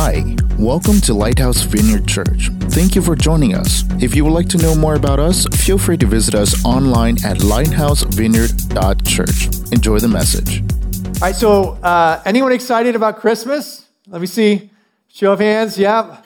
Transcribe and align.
Hi, 0.00 0.22
welcome 0.60 1.00
to 1.00 1.12
Lighthouse 1.12 1.62
Vineyard 1.62 2.06
Church. 2.06 2.50
Thank 2.70 2.94
you 2.94 3.02
for 3.02 3.16
joining 3.16 3.56
us. 3.56 3.82
If 4.00 4.14
you 4.14 4.24
would 4.24 4.32
like 4.32 4.48
to 4.50 4.56
know 4.56 4.76
more 4.76 4.94
about 4.94 5.18
us, 5.18 5.44
feel 5.64 5.76
free 5.76 5.96
to 5.96 6.06
visit 6.06 6.36
us 6.36 6.64
online 6.64 7.16
at 7.24 7.38
lighthousevineyard.church. 7.38 9.72
Enjoy 9.72 9.98
the 9.98 10.06
message. 10.06 10.60
All 10.60 11.20
right, 11.20 11.34
so 11.34 11.70
uh, 11.82 12.22
anyone 12.24 12.52
excited 12.52 12.94
about 12.94 13.18
Christmas? 13.18 13.88
Let 14.06 14.20
me 14.20 14.28
see. 14.28 14.70
Show 15.08 15.32
of 15.32 15.40
hands. 15.40 15.76
Yeah. 15.76 16.22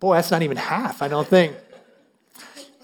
Boy, 0.00 0.16
that's 0.16 0.32
not 0.32 0.42
even 0.42 0.56
half, 0.56 1.02
I 1.02 1.06
don't 1.06 1.28
think. 1.28 1.54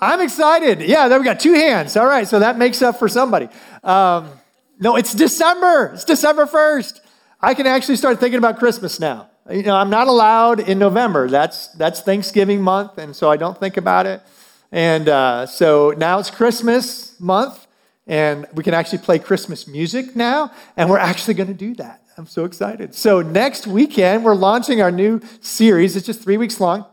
I'm 0.00 0.20
excited. 0.20 0.82
Yeah, 0.82 1.08
there 1.08 1.18
we 1.18 1.24
got 1.24 1.40
two 1.40 1.54
hands. 1.54 1.96
All 1.96 2.06
right, 2.06 2.28
so 2.28 2.38
that 2.38 2.58
makes 2.58 2.80
up 2.80 2.96
for 2.96 3.08
somebody. 3.08 3.48
Um, 3.82 4.30
no, 4.78 4.94
it's 4.94 5.12
December. 5.12 5.94
It's 5.94 6.04
December 6.04 6.46
1st. 6.46 7.00
I 7.40 7.54
can 7.54 7.66
actually 7.66 7.96
start 7.96 8.20
thinking 8.20 8.38
about 8.38 8.60
Christmas 8.60 9.00
now. 9.00 9.30
You 9.50 9.64
know, 9.64 9.74
I'm 9.74 9.90
not 9.90 10.06
allowed 10.06 10.60
in 10.60 10.78
November. 10.78 11.28
That's 11.28 11.66
that's 11.68 12.00
Thanksgiving 12.00 12.62
month, 12.62 12.96
and 12.98 13.14
so 13.14 13.28
I 13.28 13.36
don't 13.36 13.58
think 13.58 13.76
about 13.76 14.06
it. 14.06 14.22
And 14.70 15.08
uh, 15.08 15.46
so 15.46 15.92
now 15.96 16.20
it's 16.20 16.30
Christmas 16.30 17.18
month, 17.18 17.66
and 18.06 18.46
we 18.54 18.62
can 18.62 18.72
actually 18.72 18.98
play 18.98 19.18
Christmas 19.18 19.66
music 19.66 20.14
now, 20.14 20.52
and 20.76 20.88
we're 20.88 20.98
actually 20.98 21.34
going 21.34 21.48
to 21.48 21.54
do 21.54 21.74
that. 21.74 22.04
I'm 22.16 22.26
so 22.26 22.44
excited. 22.44 22.94
So 22.94 23.20
next 23.20 23.66
weekend 23.66 24.24
we're 24.24 24.36
launching 24.36 24.80
our 24.80 24.92
new 24.92 25.20
series. 25.40 25.96
It's 25.96 26.06
just 26.06 26.22
three 26.22 26.36
weeks 26.36 26.60
long, 26.60 26.86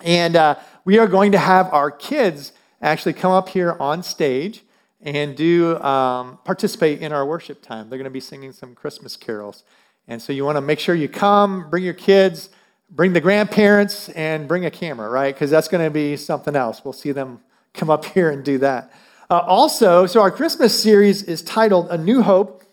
and 0.00 0.36
uh, 0.36 0.54
we 0.86 0.98
are 0.98 1.06
going 1.06 1.32
to 1.32 1.38
have 1.38 1.70
our 1.74 1.90
kids 1.90 2.52
actually 2.80 3.12
come 3.12 3.32
up 3.32 3.50
here 3.50 3.76
on 3.78 4.02
stage 4.02 4.62
and 5.02 5.36
do 5.36 5.78
um, 5.82 6.38
participate 6.44 7.02
in 7.02 7.12
our 7.12 7.26
worship 7.26 7.60
time. 7.60 7.90
They're 7.90 7.98
going 7.98 8.04
to 8.04 8.10
be 8.10 8.20
singing 8.20 8.52
some 8.52 8.74
Christmas 8.74 9.16
carols. 9.16 9.64
And 10.08 10.20
so 10.22 10.32
you 10.32 10.44
want 10.44 10.56
to 10.56 10.62
make 10.62 10.80
sure 10.80 10.94
you 10.94 11.08
come, 11.08 11.68
bring 11.68 11.84
your 11.84 11.94
kids, 11.94 12.48
bring 12.90 13.12
the 13.12 13.20
grandparents, 13.20 14.08
and 14.10 14.48
bring 14.48 14.64
a 14.64 14.70
camera, 14.70 15.08
right? 15.08 15.34
Because 15.34 15.50
that's 15.50 15.68
going 15.68 15.84
to 15.84 15.90
be 15.90 16.16
something 16.16 16.56
else. 16.56 16.82
We'll 16.82 16.94
see 16.94 17.12
them 17.12 17.40
come 17.74 17.90
up 17.90 18.04
here 18.14 18.30
and 18.30 18.42
do 18.42 18.58
that. 18.58 18.92
Uh, 19.30 19.40
also, 19.40 20.06
so 20.06 20.22
our 20.22 20.30
Christmas 20.30 20.82
series 20.82 21.22
is 21.22 21.42
titled 21.42 21.88
A 21.90 21.98
New 21.98 22.22
Hope 22.22 22.64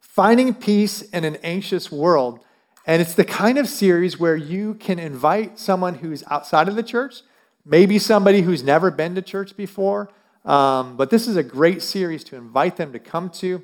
Finding 0.00 0.54
Peace 0.54 1.02
in 1.02 1.24
an 1.24 1.36
Anxious 1.42 1.92
World. 1.92 2.40
And 2.86 3.02
it's 3.02 3.12
the 3.12 3.24
kind 3.24 3.58
of 3.58 3.68
series 3.68 4.18
where 4.18 4.34
you 4.34 4.72
can 4.74 4.98
invite 4.98 5.58
someone 5.58 5.96
who's 5.96 6.24
outside 6.30 6.68
of 6.68 6.74
the 6.74 6.82
church, 6.82 7.16
maybe 7.66 7.98
somebody 7.98 8.40
who's 8.40 8.62
never 8.62 8.90
been 8.90 9.14
to 9.14 9.20
church 9.20 9.54
before, 9.54 10.10
um, 10.46 10.96
but 10.96 11.10
this 11.10 11.28
is 11.28 11.36
a 11.36 11.42
great 11.42 11.82
series 11.82 12.24
to 12.24 12.36
invite 12.36 12.76
them 12.76 12.92
to 12.94 12.98
come 12.98 13.28
to. 13.28 13.62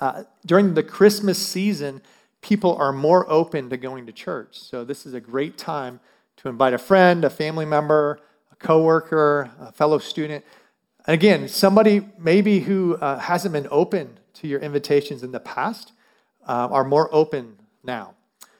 Uh, 0.00 0.24
during 0.44 0.74
the 0.74 0.82
Christmas 0.82 1.38
season, 1.44 2.02
people 2.40 2.76
are 2.76 2.92
more 2.92 3.28
open 3.30 3.70
to 3.70 3.76
going 3.76 4.06
to 4.06 4.12
church. 4.12 4.58
So 4.58 4.84
this 4.84 5.06
is 5.06 5.14
a 5.14 5.20
great 5.20 5.58
time 5.58 6.00
to 6.38 6.48
invite 6.48 6.72
a 6.72 6.78
friend, 6.78 7.24
a 7.24 7.30
family 7.30 7.64
member, 7.64 8.20
a 8.52 8.56
coworker, 8.56 9.50
a 9.60 9.72
fellow 9.72 9.98
student. 9.98 10.44
Again, 11.06 11.48
somebody 11.48 12.06
maybe 12.18 12.60
who 12.60 12.96
uh, 12.96 13.18
hasn't 13.18 13.52
been 13.52 13.68
open 13.70 14.18
to 14.34 14.46
your 14.46 14.60
invitations 14.60 15.22
in 15.22 15.32
the 15.32 15.40
past 15.40 15.92
uh, 16.46 16.68
are 16.70 16.84
more 16.84 17.12
open 17.12 17.56
now. 17.82 18.14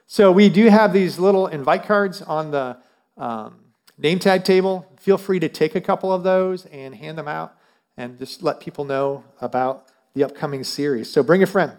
So 0.06 0.32
we 0.32 0.48
do 0.48 0.68
have 0.68 0.92
these 0.92 1.18
little 1.18 1.46
invite 1.46 1.84
cards 1.84 2.22
on 2.22 2.50
the 2.50 2.78
um, 3.16 3.56
name 3.98 4.18
tag 4.18 4.44
table. 4.44 4.90
Feel 4.98 5.18
free 5.18 5.38
to 5.40 5.48
take 5.48 5.74
a 5.74 5.80
couple 5.80 6.12
of 6.12 6.22
those 6.22 6.66
and 6.66 6.94
hand 6.94 7.18
them 7.18 7.28
out 7.28 7.54
and 7.96 8.18
just 8.18 8.42
let 8.42 8.60
people 8.60 8.84
know 8.84 9.24
about 9.40 9.86
the 10.14 10.24
upcoming 10.24 10.64
series. 10.64 11.10
So 11.10 11.22
bring 11.22 11.42
a 11.42 11.46
friend. 11.46 11.72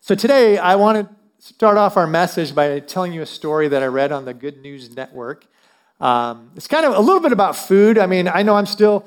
So 0.00 0.14
today, 0.14 0.58
I 0.58 0.76
want 0.76 1.08
to 1.08 1.14
start 1.44 1.76
off 1.76 1.96
our 1.96 2.06
message 2.06 2.54
by 2.54 2.78
telling 2.78 3.12
you 3.12 3.20
a 3.20 3.26
story 3.26 3.66
that 3.68 3.82
I 3.82 3.86
read 3.86 4.12
on 4.12 4.24
the 4.24 4.32
Good 4.32 4.62
News 4.62 4.94
Network. 4.94 5.44
Um, 6.00 6.52
it's 6.54 6.68
kind 6.68 6.86
of 6.86 6.94
a 6.94 7.00
little 7.00 7.20
bit 7.20 7.32
about 7.32 7.56
food. 7.56 7.98
I 7.98 8.06
mean, 8.06 8.28
I 8.28 8.42
know 8.42 8.54
I'm 8.54 8.66
still 8.66 9.04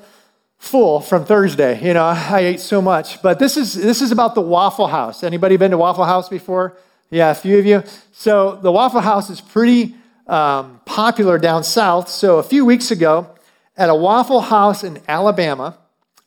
full 0.58 1.00
from 1.00 1.24
Thursday. 1.24 1.84
You 1.84 1.94
know, 1.94 2.04
I 2.04 2.40
ate 2.40 2.60
so 2.60 2.82
much. 2.82 3.22
But 3.22 3.38
this 3.38 3.56
is 3.56 3.72
this 3.74 4.02
is 4.02 4.12
about 4.12 4.34
the 4.34 4.42
Waffle 4.42 4.86
House. 4.86 5.24
Anybody 5.24 5.56
been 5.56 5.70
to 5.70 5.78
Waffle 5.78 6.04
House 6.04 6.28
before? 6.28 6.76
Yeah, 7.10 7.30
a 7.30 7.34
few 7.34 7.58
of 7.58 7.66
you. 7.66 7.82
So 8.12 8.56
the 8.56 8.70
Waffle 8.70 9.00
House 9.00 9.30
is 9.30 9.40
pretty 9.40 9.94
um, 10.26 10.80
popular 10.84 11.38
down 11.38 11.64
south. 11.64 12.10
So 12.10 12.38
a 12.38 12.42
few 12.42 12.66
weeks 12.66 12.90
ago, 12.90 13.34
at 13.78 13.88
a 13.88 13.94
Waffle 13.94 14.42
House 14.42 14.84
in 14.84 15.00
Alabama, 15.08 15.78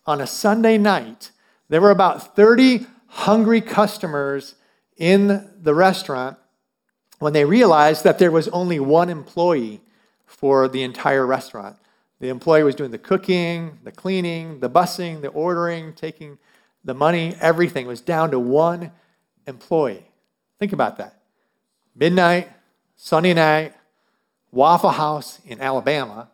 on 0.08 0.20
a 0.20 0.28
Sunday 0.28 0.78
night, 0.78 1.32
there 1.70 1.82
were 1.82 1.92
about 1.92 2.36
30 2.36 2.88
hungry 3.08 3.62
customers 3.62 4.55
in 4.98 5.50
the 5.62 5.74
restaurant 5.74 6.38
when 7.20 7.34
they 7.34 7.46
realized 7.46 8.04
that 8.04 8.20
there 8.20 8.32
was 8.32 8.48
only 8.50 8.80
one 8.80 9.10
employee 9.10 9.82
for 10.26 10.68
the 10.68 10.84
entire 10.84 11.26
restaurant. 11.26 11.78
The 12.20 12.30
employee 12.30 12.64
was 12.64 12.76
doing 12.76 12.92
the 12.92 12.98
cooking, 12.98 13.80
the 13.84 13.92
cleaning, 13.92 14.60
the 14.60 14.70
busing, 14.70 15.22
the 15.22 15.30
ordering, 15.30 15.94
taking 15.94 16.38
the 16.86 16.94
money, 16.94 17.36
everything 17.42 17.88
was 17.88 18.00
down 18.00 18.32
to 18.32 18.40
one 18.40 18.92
employee. 19.48 20.06
Think 20.60 20.72
about 20.72 20.98
that. 20.98 21.20
Midnight, 21.96 22.50
Sunday 22.96 23.34
night, 23.34 23.74
Waffle 24.52 24.92
House 24.92 25.40
in 25.46 25.60
Alabama, 25.60 26.30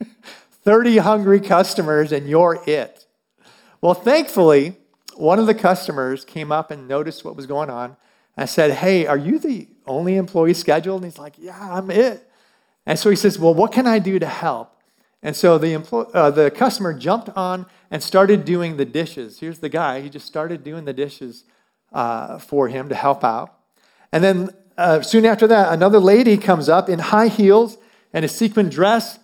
30 0.64 0.98
hungry 0.98 1.40
customers, 1.40 2.10
and 2.10 2.28
you're 2.28 2.60
it. 2.66 3.06
Well, 3.80 3.94
thankfully, 3.94 4.76
one 5.18 5.38
of 5.38 5.46
the 5.46 5.54
customers 5.54 6.24
came 6.24 6.52
up 6.52 6.70
and 6.70 6.86
noticed 6.86 7.24
what 7.24 7.34
was 7.34 7.46
going 7.46 7.70
on. 7.70 7.96
I 8.36 8.44
said, 8.44 8.70
Hey, 8.70 9.06
are 9.06 9.16
you 9.16 9.38
the 9.38 9.68
only 9.86 10.16
employee 10.16 10.54
scheduled? 10.54 11.02
And 11.02 11.10
he's 11.10 11.18
like, 11.18 11.34
Yeah, 11.38 11.74
I'm 11.74 11.90
it. 11.90 12.30
And 12.86 12.98
so 12.98 13.10
he 13.10 13.16
says, 13.16 13.38
Well, 13.38 13.54
what 13.54 13.72
can 13.72 13.86
I 13.86 13.98
do 13.98 14.18
to 14.18 14.26
help? 14.26 14.74
And 15.22 15.34
so 15.34 15.58
the, 15.58 15.72
employee, 15.72 16.06
uh, 16.14 16.30
the 16.30 16.50
customer 16.50 16.94
jumped 16.94 17.30
on 17.30 17.66
and 17.90 18.00
started 18.02 18.44
doing 18.44 18.76
the 18.76 18.84
dishes. 18.84 19.40
Here's 19.40 19.58
the 19.58 19.68
guy, 19.68 20.00
he 20.00 20.08
just 20.08 20.26
started 20.26 20.62
doing 20.62 20.84
the 20.84 20.92
dishes 20.92 21.44
uh, 21.92 22.38
for 22.38 22.68
him 22.68 22.88
to 22.88 22.94
help 22.94 23.24
out. 23.24 23.54
And 24.12 24.22
then 24.22 24.50
uh, 24.76 25.02
soon 25.02 25.26
after 25.26 25.48
that, 25.48 25.72
another 25.72 25.98
lady 25.98 26.36
comes 26.36 26.68
up 26.68 26.88
in 26.88 27.00
high 27.00 27.28
heels 27.28 27.78
and 28.12 28.24
a 28.24 28.28
sequin 28.28 28.68
dress, 28.68 29.18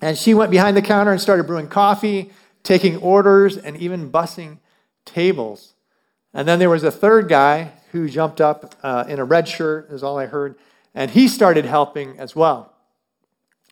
and 0.00 0.18
she 0.18 0.34
went 0.34 0.50
behind 0.50 0.76
the 0.76 0.82
counter 0.82 1.12
and 1.12 1.20
started 1.20 1.44
brewing 1.44 1.68
coffee, 1.68 2.32
taking 2.64 2.96
orders, 2.96 3.56
and 3.56 3.76
even 3.76 4.10
bussing 4.10 4.58
tables. 5.04 5.74
And 6.32 6.48
then 6.48 6.58
there 6.58 6.70
was 6.70 6.82
a 6.82 6.90
third 6.90 7.28
guy 7.28 7.72
who 7.92 8.08
jumped 8.08 8.40
up 8.40 8.74
uh, 8.82 9.04
in 9.08 9.18
a 9.18 9.24
red 9.24 9.48
shirt, 9.48 9.90
is 9.90 10.02
all 10.02 10.18
I 10.18 10.26
heard, 10.26 10.56
and 10.94 11.10
he 11.10 11.28
started 11.28 11.64
helping 11.64 12.18
as 12.18 12.34
well. 12.34 12.72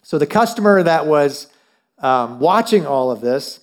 So 0.03 0.19
the 0.19 0.27
customer 0.27 0.83
that 0.83 1.07
was 1.07 1.49
um, 1.99 2.41
watching 2.41 2.87
all 2.87 3.11
of 3.11 3.21
this 3.21 3.61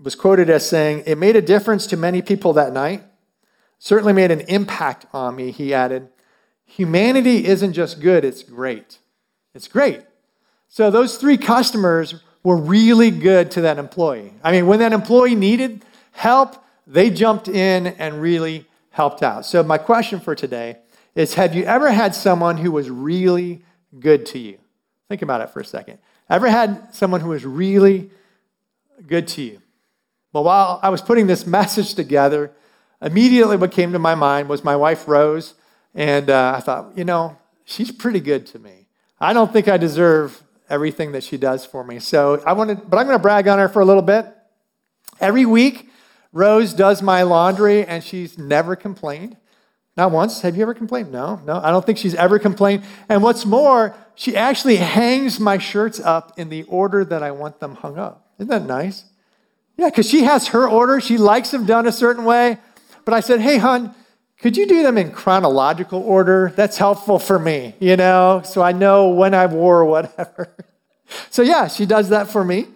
was 0.00 0.14
quoted 0.14 0.50
as 0.50 0.68
saying, 0.68 1.04
It 1.06 1.18
made 1.18 1.36
a 1.36 1.42
difference 1.42 1.86
to 1.88 1.96
many 1.96 2.22
people 2.22 2.52
that 2.54 2.72
night 2.72 3.02
certainly 3.78 4.12
made 4.12 4.30
an 4.30 4.40
impact 4.42 5.06
on 5.12 5.34
me, 5.34 5.50
he 5.50 5.74
added. 5.74 6.08
Humanity 6.64 7.46
isn't 7.46 7.72
just 7.72 8.00
good, 8.00 8.24
it's 8.24 8.42
great. 8.42 8.98
It's 9.54 9.68
great. 9.68 10.02
So 10.68 10.90
those 10.90 11.16
three 11.16 11.36
customers 11.36 12.22
were 12.42 12.56
really 12.56 13.10
good 13.10 13.50
to 13.52 13.60
that 13.62 13.78
employee. 13.78 14.32
I 14.42 14.52
mean, 14.52 14.66
when 14.66 14.78
that 14.78 14.92
employee 14.92 15.34
needed 15.34 15.84
help, 16.12 16.62
they 16.86 17.10
jumped 17.10 17.48
in 17.48 17.88
and 17.88 18.20
really 18.20 18.66
helped 18.90 19.22
out. 19.22 19.44
So 19.44 19.62
my 19.62 19.78
question 19.78 20.20
for 20.20 20.34
today 20.34 20.78
is 21.14 21.34
have 21.34 21.54
you 21.54 21.64
ever 21.64 21.90
had 21.90 22.14
someone 22.14 22.56
who 22.56 22.70
was 22.70 22.88
really 22.88 23.62
good 23.98 24.24
to 24.26 24.38
you? 24.38 24.58
Think 25.08 25.22
about 25.22 25.40
it 25.40 25.50
for 25.50 25.60
a 25.60 25.64
second. 25.64 25.98
Ever 26.30 26.48
had 26.48 26.94
someone 26.94 27.20
who 27.20 27.30
was 27.30 27.44
really 27.44 28.10
good 29.06 29.28
to 29.28 29.42
you? 29.42 29.60
Well, 30.32 30.44
while 30.44 30.80
I 30.82 30.88
was 30.88 31.02
putting 31.02 31.26
this 31.26 31.46
message 31.58 31.94
together, 31.94 32.52
immediately 33.00 33.56
what 33.56 33.72
came 33.72 33.92
to 33.92 33.98
my 33.98 34.14
mind 34.14 34.48
was 34.48 34.64
my 34.64 34.76
wife, 34.76 35.06
Rose. 35.06 35.54
And 35.94 36.30
uh, 36.30 36.54
I 36.56 36.60
thought, 36.60 36.96
you 36.96 37.04
know, 37.04 37.36
she's 37.64 37.90
pretty 37.90 38.20
good 38.20 38.46
to 38.46 38.58
me. 38.58 38.86
I 39.20 39.32
don't 39.32 39.52
think 39.52 39.68
I 39.68 39.76
deserve 39.76 40.42
everything 40.68 41.12
that 41.12 41.22
she 41.22 41.36
does 41.36 41.66
for 41.66 41.84
me. 41.84 41.98
So 41.98 42.42
I 42.46 42.54
wanted, 42.54 42.88
but 42.88 42.96
I'm 42.96 43.06
going 43.06 43.18
to 43.18 43.22
brag 43.22 43.46
on 43.46 43.58
her 43.58 43.68
for 43.68 43.80
a 43.80 43.84
little 43.84 44.02
bit. 44.02 44.26
Every 45.20 45.44
week, 45.44 45.90
Rose 46.32 46.72
does 46.72 47.02
my 47.02 47.22
laundry, 47.22 47.84
and 47.84 48.02
she's 48.02 48.38
never 48.38 48.74
complained. 48.74 49.36
Not 49.96 50.10
once. 50.10 50.40
Have 50.40 50.56
you 50.56 50.62
ever 50.62 50.74
complained? 50.74 51.12
No, 51.12 51.40
no. 51.44 51.60
I 51.62 51.70
don't 51.70 51.84
think 51.84 51.98
she's 51.98 52.14
ever 52.14 52.38
complained. 52.38 52.84
And 53.08 53.22
what's 53.22 53.44
more, 53.44 53.94
she 54.14 54.34
actually 54.36 54.76
hangs 54.76 55.38
my 55.38 55.58
shirts 55.58 56.00
up 56.00 56.38
in 56.38 56.48
the 56.48 56.62
order 56.64 57.04
that 57.04 57.22
I 57.22 57.30
want 57.30 57.60
them 57.60 57.74
hung 57.74 57.98
up. 57.98 58.32
Isn't 58.38 58.48
that 58.48 58.64
nice? 58.64 59.04
Yeah, 59.76 59.90
because 59.90 60.08
she 60.08 60.22
has 60.22 60.48
her 60.48 60.66
order. 60.66 61.00
She 61.00 61.18
likes 61.18 61.50
them 61.50 61.66
done 61.66 61.86
a 61.86 61.92
certain 61.92 62.24
way. 62.24 62.58
But 63.04 63.14
I 63.14 63.20
said, 63.20 63.40
hey, 63.40 63.58
hon, 63.58 63.94
could 64.40 64.56
you 64.56 64.66
do 64.66 64.82
them 64.82 64.98
in 64.98 65.12
chronological 65.12 66.00
order? 66.00 66.52
That's 66.56 66.76
helpful 66.76 67.18
for 67.18 67.38
me, 67.38 67.74
you 67.78 67.96
know, 67.96 68.42
so 68.44 68.62
I 68.62 68.72
know 68.72 69.10
when 69.10 69.34
I 69.34 69.46
wore 69.46 69.84
whatever. 69.84 70.54
so 71.30 71.42
yeah, 71.42 71.68
she 71.68 71.86
does 71.86 72.08
that 72.08 72.28
for 72.28 72.44
me. 72.44 72.66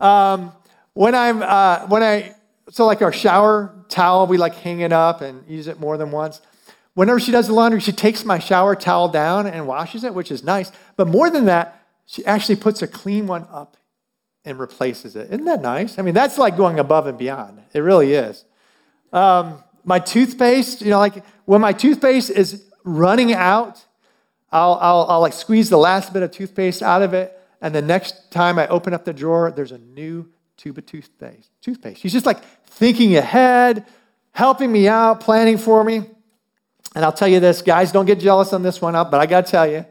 Um, 0.00 0.52
when 0.94 1.14
I'm, 1.14 1.42
uh, 1.42 1.86
when 1.86 2.02
I, 2.02 2.34
so 2.72 2.86
like 2.86 3.02
our 3.02 3.12
shower 3.12 3.84
towel, 3.90 4.26
we 4.26 4.38
like 4.38 4.54
hang 4.54 4.80
it 4.80 4.94
up 4.94 5.20
and 5.20 5.46
use 5.46 5.66
it 5.66 5.78
more 5.78 5.98
than 5.98 6.10
once. 6.10 6.40
Whenever 6.94 7.20
she 7.20 7.30
does 7.30 7.46
the 7.46 7.52
laundry, 7.52 7.80
she 7.80 7.92
takes 7.92 8.24
my 8.24 8.38
shower 8.38 8.74
towel 8.74 9.08
down 9.08 9.46
and 9.46 9.66
washes 9.66 10.04
it, 10.04 10.14
which 10.14 10.30
is 10.30 10.42
nice. 10.42 10.72
But 10.96 11.06
more 11.06 11.28
than 11.28 11.44
that, 11.44 11.84
she 12.06 12.24
actually 12.24 12.56
puts 12.56 12.80
a 12.80 12.86
clean 12.86 13.26
one 13.26 13.46
up 13.52 13.76
and 14.46 14.58
replaces 14.58 15.16
it. 15.16 15.30
Isn't 15.30 15.44
that 15.44 15.60
nice? 15.60 15.98
I 15.98 16.02
mean, 16.02 16.14
that's 16.14 16.38
like 16.38 16.56
going 16.56 16.78
above 16.78 17.06
and 17.06 17.18
beyond. 17.18 17.60
It 17.74 17.80
really 17.80 18.14
is. 18.14 18.42
Um, 19.12 19.62
my 19.84 19.98
toothpaste, 19.98 20.80
you 20.80 20.88
know, 20.88 20.98
like 20.98 21.22
when 21.44 21.60
my 21.60 21.74
toothpaste 21.74 22.30
is 22.30 22.64
running 22.84 23.34
out, 23.34 23.84
I'll, 24.50 24.78
I'll, 24.80 25.06
I'll 25.10 25.20
like 25.20 25.34
squeeze 25.34 25.68
the 25.68 25.76
last 25.76 26.14
bit 26.14 26.22
of 26.22 26.30
toothpaste 26.30 26.82
out 26.82 27.02
of 27.02 27.12
it. 27.12 27.38
And 27.60 27.74
the 27.74 27.82
next 27.82 28.30
time 28.30 28.58
I 28.58 28.66
open 28.68 28.94
up 28.94 29.04
the 29.04 29.12
drawer, 29.12 29.52
there's 29.54 29.72
a 29.72 29.78
new 29.78 30.30
tube 30.62 30.78
of 30.78 30.86
toothpaste. 30.86 31.50
Toothpaste. 31.60 32.00
She's 32.00 32.12
just 32.12 32.26
like 32.26 32.42
thinking 32.66 33.16
ahead, 33.16 33.84
helping 34.30 34.70
me 34.70 34.88
out, 34.88 35.20
planning 35.20 35.58
for 35.58 35.82
me. 35.82 35.96
And 36.94 37.04
I'll 37.04 37.12
tell 37.12 37.28
you 37.28 37.40
this, 37.40 37.62
guys, 37.62 37.90
don't 37.90 38.06
get 38.06 38.20
jealous 38.20 38.52
on 38.52 38.62
this 38.62 38.80
one 38.80 38.94
up, 38.94 39.10
but 39.10 39.20
I 39.20 39.26
got 39.26 39.46
to 39.46 39.50
tell 39.50 39.66
you, 39.66 39.84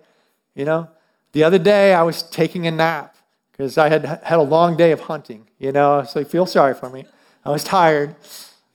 you 0.55 0.65
know, 0.65 0.87
the 1.33 1.43
other 1.43 1.57
day 1.57 1.93
I 1.93 2.03
was 2.03 2.23
taking 2.23 2.67
a 2.67 2.71
nap 2.71 3.15
because 3.51 3.77
I 3.77 3.89
had 3.89 4.05
had 4.23 4.39
a 4.39 4.43
long 4.43 4.77
day 4.77 4.91
of 4.91 5.01
hunting, 5.01 5.47
you 5.59 5.71
know, 5.71 6.03
so 6.03 6.19
you 6.19 6.25
feel 6.25 6.45
sorry 6.45 6.73
for 6.73 6.89
me. 6.89 7.05
I 7.43 7.49
was 7.49 7.63
tired. 7.63 8.15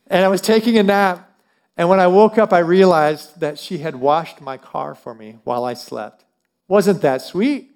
And 0.07 0.23
I 0.23 0.27
was 0.27 0.41
taking 0.41 0.77
a 0.77 0.83
nap. 0.83 1.29
And 1.75 1.89
when 1.89 1.99
I 1.99 2.07
woke 2.07 2.37
up, 2.37 2.53
I 2.53 2.59
realized 2.59 3.39
that 3.39 3.59
she 3.59 3.79
had 3.79 3.95
washed 3.95 4.41
my 4.41 4.57
car 4.57 4.95
for 4.95 5.13
me 5.13 5.37
while 5.43 5.63
I 5.63 5.73
slept. 5.73 6.25
Wasn't 6.67 7.01
that 7.01 7.21
sweet? 7.21 7.71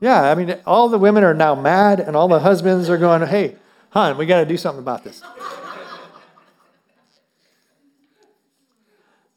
Yeah, 0.00 0.30
I 0.30 0.34
mean, 0.34 0.56
all 0.66 0.88
the 0.88 0.98
women 0.98 1.24
are 1.24 1.34
now 1.34 1.54
mad, 1.54 2.00
and 2.00 2.16
all 2.16 2.26
the 2.26 2.40
husbands 2.40 2.88
are 2.88 2.96
going, 2.96 3.26
hey, 3.28 3.56
hon, 3.90 4.16
we 4.16 4.24
got 4.24 4.40
to 4.40 4.46
do 4.46 4.56
something 4.56 4.82
about 4.82 5.04
this. 5.04 5.22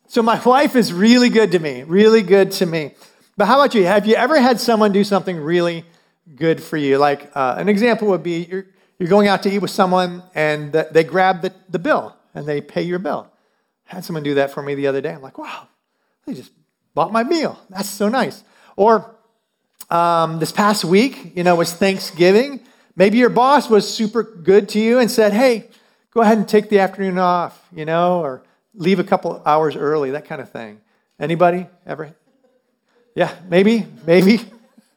so 0.08 0.24
my 0.24 0.42
wife 0.42 0.78
is 0.78 0.94
really 0.94 1.28
good 1.28 1.52
to 1.52 1.60
me, 1.60 1.84
really 1.84 2.22
good 2.22 2.52
to 2.54 2.66
me. 2.66 2.94
But 3.36 3.48
how 3.48 3.60
about 3.60 3.76
you? 3.76 3.86
Have 3.86 4.06
you 4.06 4.16
ever 4.16 4.40
had 4.40 4.60
someone 4.60 4.94
do 4.94 5.04
something 5.04 5.38
really 5.38 5.84
good 6.36 6.64
for 6.64 6.78
you? 6.78 6.98
Like 6.98 7.30
uh, 7.36 7.56
an 7.58 7.68
example 7.68 8.08
would 8.10 8.24
be 8.24 8.46
you're, 8.46 8.66
you're 9.00 9.10
going 9.10 9.28
out 9.28 9.44
to 9.44 9.52
eat 9.52 9.60
with 9.60 9.72
someone, 9.72 10.24
and 10.34 10.72
they 10.72 11.04
grab 11.04 11.42
the, 11.42 11.52
the 11.68 11.80
bill 11.80 12.16
and 12.34 12.48
they 12.48 12.62
pay 12.62 12.84
your 12.84 13.00
bill. 13.00 13.30
I 13.92 13.96
had 13.96 14.06
someone 14.06 14.24
do 14.24 14.36
that 14.36 14.52
for 14.52 14.64
me 14.64 14.76
the 14.76 14.88
other 14.88 15.02
day. 15.02 15.12
I'm 15.12 15.22
like, 15.22 15.38
wow, 15.38 15.68
they 16.26 16.34
just 16.34 16.52
bought 16.94 17.12
my 17.12 17.24
meal. 17.24 17.60
That's 17.70 17.90
so 17.90 18.08
nice. 18.08 18.44
Or 18.76 19.16
um, 19.94 20.40
this 20.40 20.52
past 20.52 20.84
week, 20.84 21.34
you 21.36 21.44
know, 21.44 21.54
was 21.56 21.72
Thanksgiving. 21.72 22.62
Maybe 22.96 23.20
your 23.20 23.30
boss 23.30 23.70
was 23.70 23.88
super 23.88 24.24
good 24.24 24.68
to 24.70 24.80
you 24.80 24.98
and 24.98 25.10
said, 25.10 25.34
hey, 25.34 25.70
go 26.12 26.22
ahead 26.22 26.40
and 26.40 26.50
take 26.50 26.70
the 26.70 26.80
afternoon 26.80 27.20
off, 27.20 27.64
you 27.72 27.86
know, 27.86 28.20
or 28.20 28.44
leave 28.74 28.98
a 28.98 29.04
couple 29.04 29.40
hours 29.46 29.76
early, 29.76 30.10
that 30.12 30.26
kind 30.26 30.42
of 30.42 30.50
thing. 30.50 30.82
Anybody 31.20 31.68
ever? 31.86 32.16
Yeah, 33.14 33.36
maybe, 33.48 33.86
maybe. 34.08 34.40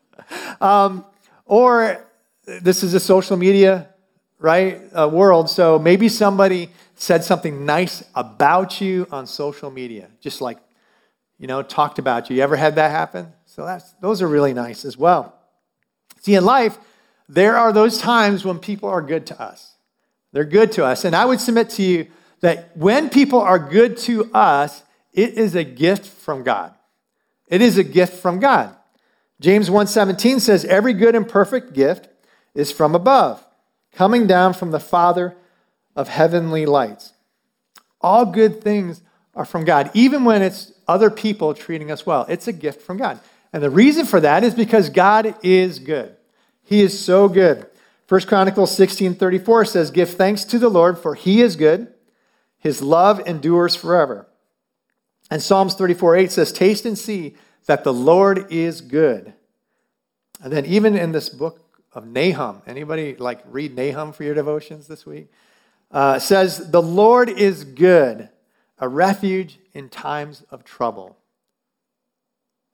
um, 0.63 1.05
or 1.45 2.03
this 2.47 2.83
is 2.83 2.95
a 2.95 3.01
social 3.01 3.37
media, 3.37 3.89
right, 4.39 4.81
uh, 4.99 5.09
world. 5.09 5.51
So 5.51 5.79
maybe 5.79 6.09
somebody 6.09 6.71
said 6.95 7.23
something 7.23 7.67
nice 7.67 8.03
about 8.15 8.81
you 8.81 9.07
on 9.11 9.27
social 9.27 9.71
media, 9.71 10.09
just 10.23 10.41
like, 10.41 10.57
you 11.39 11.47
know, 11.47 11.63
talked 11.63 11.99
about 11.99 12.31
you. 12.31 12.37
You 12.37 12.43
ever 12.43 12.57
had 12.57 12.77
that 12.77 12.91
happen? 12.91 13.35
So 13.57 13.65
that's, 13.65 13.91
those 14.03 14.21
are 14.21 14.29
really 14.29 14.53
nice 14.53 14.85
as 14.85 14.99
well. 14.99 15.35
See, 16.21 16.35
in 16.35 16.45
life, 16.45 16.77
there 17.27 17.57
are 17.57 17.73
those 17.73 17.97
times 17.97 18.45
when 18.45 18.59
people 18.59 18.91
are 18.91 19.01
good 19.01 19.25
to 19.29 19.43
us. 19.43 19.77
They're 20.33 20.45
good 20.45 20.73
to 20.73 20.85
us. 20.85 21.07
And 21.07 21.17
I 21.17 21.25
would 21.25 21.41
submit 21.41 21.71
to 21.71 21.83
you 21.83 22.09
that 22.41 22.77
when 22.77 23.09
people 23.09 23.41
are 23.41 23.59
good 23.59 23.97
to 23.99 24.31
us, 24.35 24.83
it 25.15 25.39
is 25.39 25.55
a 25.55 25.65
gift 25.65 26.05
from 26.05 26.43
God. 26.43 26.75
It 27.49 27.63
is 27.63 27.79
a 27.79 27.83
gift 27.83 28.21
from 28.21 28.41
God. 28.41 28.77
James 29.41 29.71
1:17 29.71 30.39
says 30.39 30.67
every 30.67 30.93
good 30.93 31.15
and 31.15 31.27
perfect 31.27 31.73
gift 31.73 32.09
is 32.55 32.71
from 32.71 32.95
above, 32.95 33.43
coming 33.95 34.27
down 34.27 34.53
from 34.53 34.71
the 34.71 34.81
Father 34.81 35.35
of 35.95 36.09
heavenly 36.09 36.67
lights. 36.67 37.15
All 38.03 38.27
good 38.27 38.63
things 38.63 39.01
are 39.35 39.47
from 39.47 39.65
God, 39.65 39.91
even 39.95 40.27
when 40.27 40.43
it's 40.43 40.73
other 40.87 41.09
people 41.09 41.55
treating 41.55 41.91
us 41.91 42.05
well. 42.05 42.27
It's 42.29 42.49
a 42.49 42.53
gift 42.53 42.83
from 42.83 42.99
God. 42.99 43.19
And 43.57 43.63
the 43.63 43.71
reason 43.71 44.05
for 44.05 44.21
that 44.21 44.45
is 44.45 44.55
because 44.55 44.91
God 44.91 45.35
is 45.43 45.79
good. 45.79 46.15
He 46.63 46.83
is 46.83 47.01
so 47.01 47.27
good. 47.27 47.65
1 48.07 48.21
Chronicles 48.27 48.77
16 48.77 49.15
34 49.15 49.65
says, 49.65 49.91
Give 49.91 50.11
thanks 50.11 50.45
to 50.45 50.59
the 50.59 50.69
Lord, 50.69 50.99
for 50.99 51.15
he 51.15 51.41
is 51.41 51.57
good. 51.57 51.89
His 52.59 52.83
love 52.83 53.27
endures 53.27 53.75
forever. 53.75 54.27
And 55.31 55.43
Psalms 55.43 55.75
34 55.75 56.17
8 56.17 56.33
says, 56.33 56.53
Taste 56.53 56.85
and 56.85 56.99
see 56.99 57.35
that 57.65 57.83
the 57.83 57.95
Lord 57.95 58.53
is 58.53 58.83
good. 58.83 59.33
And 60.43 60.53
then 60.53 60.67
even 60.67 60.95
in 60.95 61.13
this 61.13 61.31
book 61.31 61.81
of 61.95 62.07
Nahum, 62.07 62.61
anybody 62.67 63.17
like 63.17 63.41
read 63.47 63.75
Nahum 63.75 64.13
for 64.13 64.25
your 64.25 64.35
devotions 64.35 64.87
this 64.87 65.07
week? 65.07 65.31
uh, 65.91 66.19
says, 66.19 66.73
The 66.73 66.83
Lord 66.83 67.31
is 67.31 67.65
good, 67.65 68.29
a 68.79 68.87
refuge 68.87 69.61
in 69.73 69.89
times 69.89 70.45
of 70.51 70.63
trouble. 70.63 71.17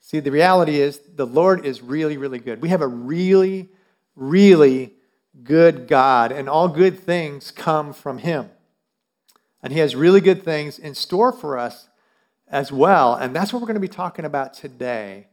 See, 0.04 0.18
the 0.18 0.32
reality 0.32 0.80
is 0.80 0.98
the 1.14 1.26
Lord 1.26 1.64
is 1.64 1.80
really, 1.80 2.16
really 2.16 2.40
good. 2.40 2.60
We 2.60 2.68
have 2.70 2.82
a 2.82 2.88
really, 2.88 3.70
really 4.16 4.92
good 5.44 5.86
God, 5.86 6.32
and 6.32 6.48
all 6.48 6.68
good 6.68 6.98
things 6.98 7.52
come 7.52 7.94
from 7.94 8.18
Him. 8.18 8.50
And 9.62 9.72
He 9.72 9.78
has 9.78 9.94
really 9.94 10.20
good 10.20 10.44
things 10.44 10.78
in 10.78 10.96
store 10.96 11.32
for 11.32 11.56
us 11.56 11.88
as 12.48 12.72
well. 12.72 13.14
And 13.14 13.34
that's 13.34 13.52
what 13.52 13.62
we're 13.62 13.68
going 13.68 13.76
to 13.76 13.80
be 13.80 13.88
talking 13.88 14.24
about 14.24 14.54
today. 14.54 15.28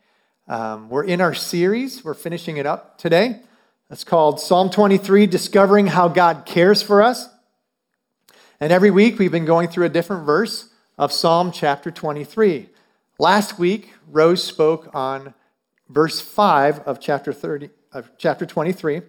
Um, 0.48 0.88
we're 0.88 1.04
in 1.04 1.20
our 1.20 1.34
series, 1.34 2.06
we're 2.06 2.14
finishing 2.14 2.58
it 2.58 2.68
up 2.68 3.00
today. 3.00 3.42
It's 3.90 4.04
called 4.04 4.40
Psalm 4.40 4.70
23 4.70 5.26
Discovering 5.26 5.88
How 5.88 6.08
God 6.08 6.46
Cares 6.46 6.84
for 6.84 7.02
Us. 7.02 7.28
And 8.60 8.72
every 8.72 8.92
week 8.92 9.18
we've 9.18 9.32
been 9.32 9.46
going 9.46 9.68
through 9.68 9.88
a 9.88 9.90
different 9.90 10.28
verse 10.28 10.70
of 10.96 11.12
Psalm 11.12 11.52
chapter 11.52 11.90
23. 11.90 12.70
Last 13.22 13.60
week, 13.60 13.92
Rose 14.08 14.42
spoke 14.42 14.96
on 14.96 15.34
verse 15.90 16.22
5 16.22 16.80
of 16.80 17.02
chapter 17.02 17.34
30 17.34 17.70
of 17.92 18.10
chapter 18.18 18.46
23, 18.46 19.02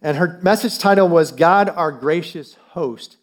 and 0.00 0.16
her 0.18 0.38
message 0.40 0.78
title 0.78 1.08
was 1.08 1.32
God 1.32 1.68
our 1.68 1.90
gracious 1.90 2.54
host. 2.68 3.16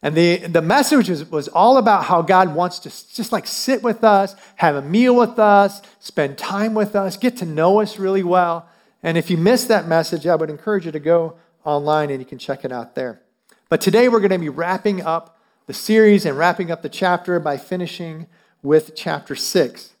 And 0.00 0.14
the, 0.14 0.38
the 0.38 0.62
message 0.62 1.10
was, 1.10 1.30
was 1.30 1.48
all 1.48 1.76
about 1.76 2.04
how 2.04 2.22
God 2.22 2.54
wants 2.54 2.78
to 2.80 2.88
just 2.88 3.30
like 3.30 3.46
sit 3.46 3.82
with 3.82 4.02
us, 4.02 4.34
have 4.56 4.74
a 4.74 4.80
meal 4.80 5.14
with 5.14 5.38
us, 5.38 5.82
spend 6.00 6.38
time 6.38 6.72
with 6.72 6.96
us, 6.96 7.18
get 7.18 7.36
to 7.36 7.44
know 7.44 7.82
us 7.82 7.98
really 7.98 8.22
well. 8.22 8.66
And 9.02 9.18
if 9.18 9.28
you 9.28 9.36
missed 9.36 9.68
that 9.68 9.86
message, 9.86 10.26
I 10.26 10.34
would 10.34 10.48
encourage 10.48 10.86
you 10.86 10.92
to 10.92 10.98
go 10.98 11.36
online 11.62 12.08
and 12.08 12.20
you 12.20 12.26
can 12.26 12.38
check 12.38 12.64
it 12.64 12.72
out 12.72 12.94
there. 12.94 13.20
But 13.68 13.82
today 13.82 14.08
we're 14.08 14.20
going 14.20 14.30
to 14.30 14.38
be 14.38 14.48
wrapping 14.48 15.02
up 15.02 15.38
the 15.66 15.74
series 15.74 16.24
and 16.24 16.38
wrapping 16.38 16.70
up 16.70 16.80
the 16.80 16.88
chapter 16.88 17.38
by 17.38 17.58
finishing 17.58 18.28
with 18.62 18.94
chapter 18.94 19.34
6. 19.34 19.94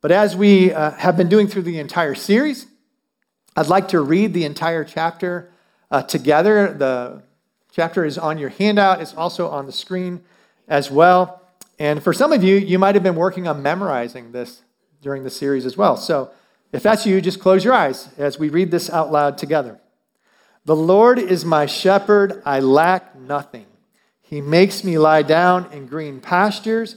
But 0.00 0.12
as 0.12 0.36
we 0.36 0.72
uh, 0.72 0.92
have 0.92 1.16
been 1.16 1.28
doing 1.28 1.46
through 1.46 1.62
the 1.62 1.78
entire 1.78 2.14
series, 2.14 2.66
I'd 3.56 3.68
like 3.68 3.88
to 3.88 4.00
read 4.00 4.32
the 4.32 4.44
entire 4.44 4.84
chapter 4.84 5.50
uh, 5.90 6.02
together. 6.02 6.72
The 6.72 7.22
chapter 7.72 8.04
is 8.04 8.16
on 8.16 8.38
your 8.38 8.50
handout, 8.50 9.00
it's 9.00 9.14
also 9.14 9.48
on 9.48 9.66
the 9.66 9.72
screen 9.72 10.22
as 10.68 10.90
well. 10.90 11.42
And 11.78 12.02
for 12.02 12.12
some 12.12 12.32
of 12.32 12.44
you, 12.44 12.56
you 12.56 12.78
might 12.78 12.94
have 12.94 13.02
been 13.02 13.16
working 13.16 13.48
on 13.48 13.62
memorizing 13.62 14.32
this 14.32 14.62
during 15.02 15.24
the 15.24 15.30
series 15.30 15.64
as 15.64 15.76
well. 15.76 15.96
So 15.96 16.30
if 16.72 16.82
that's 16.82 17.06
you, 17.06 17.20
just 17.20 17.40
close 17.40 17.64
your 17.64 17.74
eyes 17.74 18.08
as 18.18 18.38
we 18.38 18.48
read 18.48 18.70
this 18.70 18.90
out 18.90 19.10
loud 19.10 19.38
together. 19.38 19.80
The 20.66 20.76
Lord 20.76 21.18
is 21.18 21.44
my 21.44 21.66
shepherd, 21.66 22.42
I 22.44 22.60
lack 22.60 23.16
nothing. 23.16 23.66
He 24.20 24.40
makes 24.40 24.84
me 24.84 24.98
lie 24.98 25.22
down 25.22 25.72
in 25.72 25.86
green 25.86 26.20
pastures. 26.20 26.96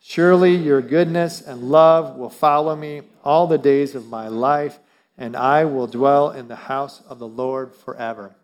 Surely 0.00 0.54
your 0.54 0.80
goodness 0.80 1.40
and 1.40 1.62
love 1.62 2.16
will 2.16 2.30
follow 2.30 2.76
me 2.76 3.02
all 3.24 3.46
the 3.46 3.58
days 3.58 3.94
of 3.94 4.08
my 4.08 4.28
life, 4.28 4.78
and 5.16 5.36
I 5.36 5.64
will 5.64 5.86
dwell 5.86 6.30
in 6.30 6.48
the 6.48 6.56
house 6.56 7.02
of 7.08 7.18
the 7.18 7.26
Lord 7.26 7.74
forever. 7.74 8.36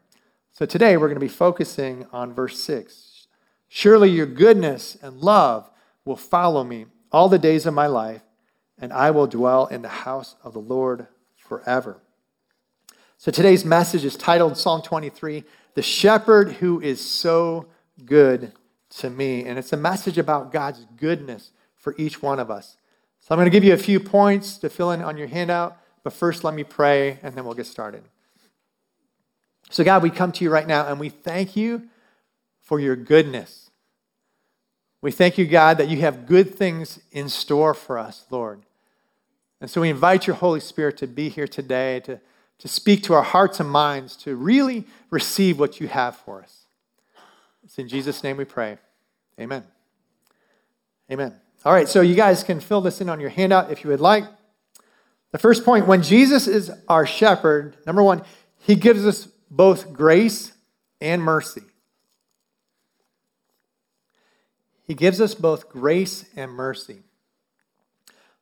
So 0.53 0.67
today 0.67 0.97
we're 0.97 1.09
going 1.09 1.15
to 1.15 1.21
be 1.21 1.29
focusing 1.29 2.07
on 2.13 2.35
verse 2.35 2.61
6. 2.61 3.29
Surely 3.69 4.11
your 4.11 4.27
goodness 4.27 4.97
and 5.01 5.21
love 5.21 5.71
will 6.05 6.17
follow 6.17 6.65
me 6.65 6.87
all 7.11 7.29
the 7.29 7.39
days 7.39 7.67
of 7.67 7.75
my 7.75 7.87
life, 7.87 8.23
and 8.79 8.93
I 8.93 9.11
will 9.13 9.27
dwell 9.27 9.67
in 9.67 9.83
the 9.83 9.89
house 9.89 10.35
of 10.43 10.53
the 10.53 10.61
Lord 10.61 11.07
forever. 11.37 11.99
So 13.17 13.31
today's 13.31 13.65
message 13.65 14.05
is 14.05 14.17
titled 14.17 14.57
Psalm 14.57 14.83
23 14.83 15.45
The 15.75 15.83
Shepherd 15.83 16.53
Who 16.55 16.81
Is 16.81 17.01
So 17.01 17.67
Good 18.05 18.53
to 18.99 19.11
Me. 19.11 19.45
And 19.45 19.59
it's 19.59 19.73
a 19.73 19.77
message 19.77 20.19
about 20.19 20.53
God's 20.53 20.87
goodness 20.97 21.51
for 21.77 21.95
each 21.99 22.23
one 22.23 22.39
of 22.39 22.51
us. 22.51 22.77
So 23.21 23.35
I'm 23.35 23.39
going 23.39 23.47
to 23.47 23.51
give 23.51 23.65
you 23.65 23.73
a 23.73 23.79
few 23.79 24.01
points 24.01 24.59
to 24.59 24.69
fill 24.69 24.91
in 24.91 25.03
on 25.03 25.17
your 25.17 25.27
handout, 25.27 25.79
but 26.03 26.13
first 26.13 26.45
let 26.45 26.55
me 26.55 26.65
pray 26.65 27.19
and 27.23 27.35
then 27.35 27.45
we'll 27.45 27.55
get 27.55 27.67
started. 27.67 28.05
So, 29.71 29.83
God, 29.83 30.03
we 30.03 30.11
come 30.11 30.31
to 30.33 30.45
you 30.45 30.51
right 30.51 30.67
now 30.67 30.87
and 30.87 31.01
we 31.01 31.09
thank 31.09 31.57
you 31.57 31.89
for 32.61 32.79
your 32.79 32.97
goodness. 32.97 33.71
We 35.01 35.11
thank 35.11 35.37
you, 35.37 35.47
God, 35.47 35.79
that 35.79 35.89
you 35.89 35.99
have 36.01 36.27
good 36.27 36.55
things 36.55 37.01
in 37.13 37.29
store 37.29 37.75
for 37.75 37.99
us, 37.99 38.25
Lord. 38.31 38.63
And 39.61 39.71
so 39.71 39.81
we 39.81 39.91
invite 39.91 40.27
your 40.27 40.37
Holy 40.37 40.61
Spirit 40.61 40.97
to 40.99 41.07
be 41.07 41.29
here 41.29 41.49
today, 41.49 42.01
to, 42.01 42.21
to 42.59 42.69
speak 42.69 43.03
to 43.05 43.15
our 43.15 43.23
hearts 43.23 43.61
and 43.61 43.71
minds, 43.71 44.17
to 44.19 44.37
really 44.37 44.85
receive 45.11 45.59
what 45.59 45.81
you 45.81 45.89
have 45.89 46.17
for 46.17 46.43
us. 46.43 46.64
It's 47.75 47.81
in 47.81 47.89
Jesus' 47.89 48.23
name 48.23 48.37
we 48.37 48.45
pray. 48.45 48.79
Amen. 49.41 49.65
Amen. 51.11 51.35
All 51.65 51.73
right, 51.73 51.89
so 51.89 52.03
you 52.03 52.15
guys 52.15 52.45
can 52.45 52.61
fill 52.61 52.81
this 52.81 53.01
in 53.01 53.09
on 53.09 53.19
your 53.19 53.31
handout 53.31 53.73
if 53.73 53.83
you 53.83 53.91
would 53.91 53.99
like. 53.99 54.23
The 55.33 55.39
first 55.39 55.65
point 55.65 55.89
when 55.89 56.01
Jesus 56.01 56.47
is 56.47 56.71
our 56.87 57.05
shepherd, 57.05 57.77
number 57.85 58.01
one, 58.01 58.23
he 58.61 58.77
gives 58.77 59.05
us 59.05 59.27
both 59.51 59.93
grace 59.93 60.53
and 61.01 61.21
mercy. 61.21 61.63
He 64.87 64.95
gives 64.95 65.21
us 65.21 65.35
both 65.35 65.69
grace 65.69 66.27
and 66.37 66.53
mercy. 66.53 67.03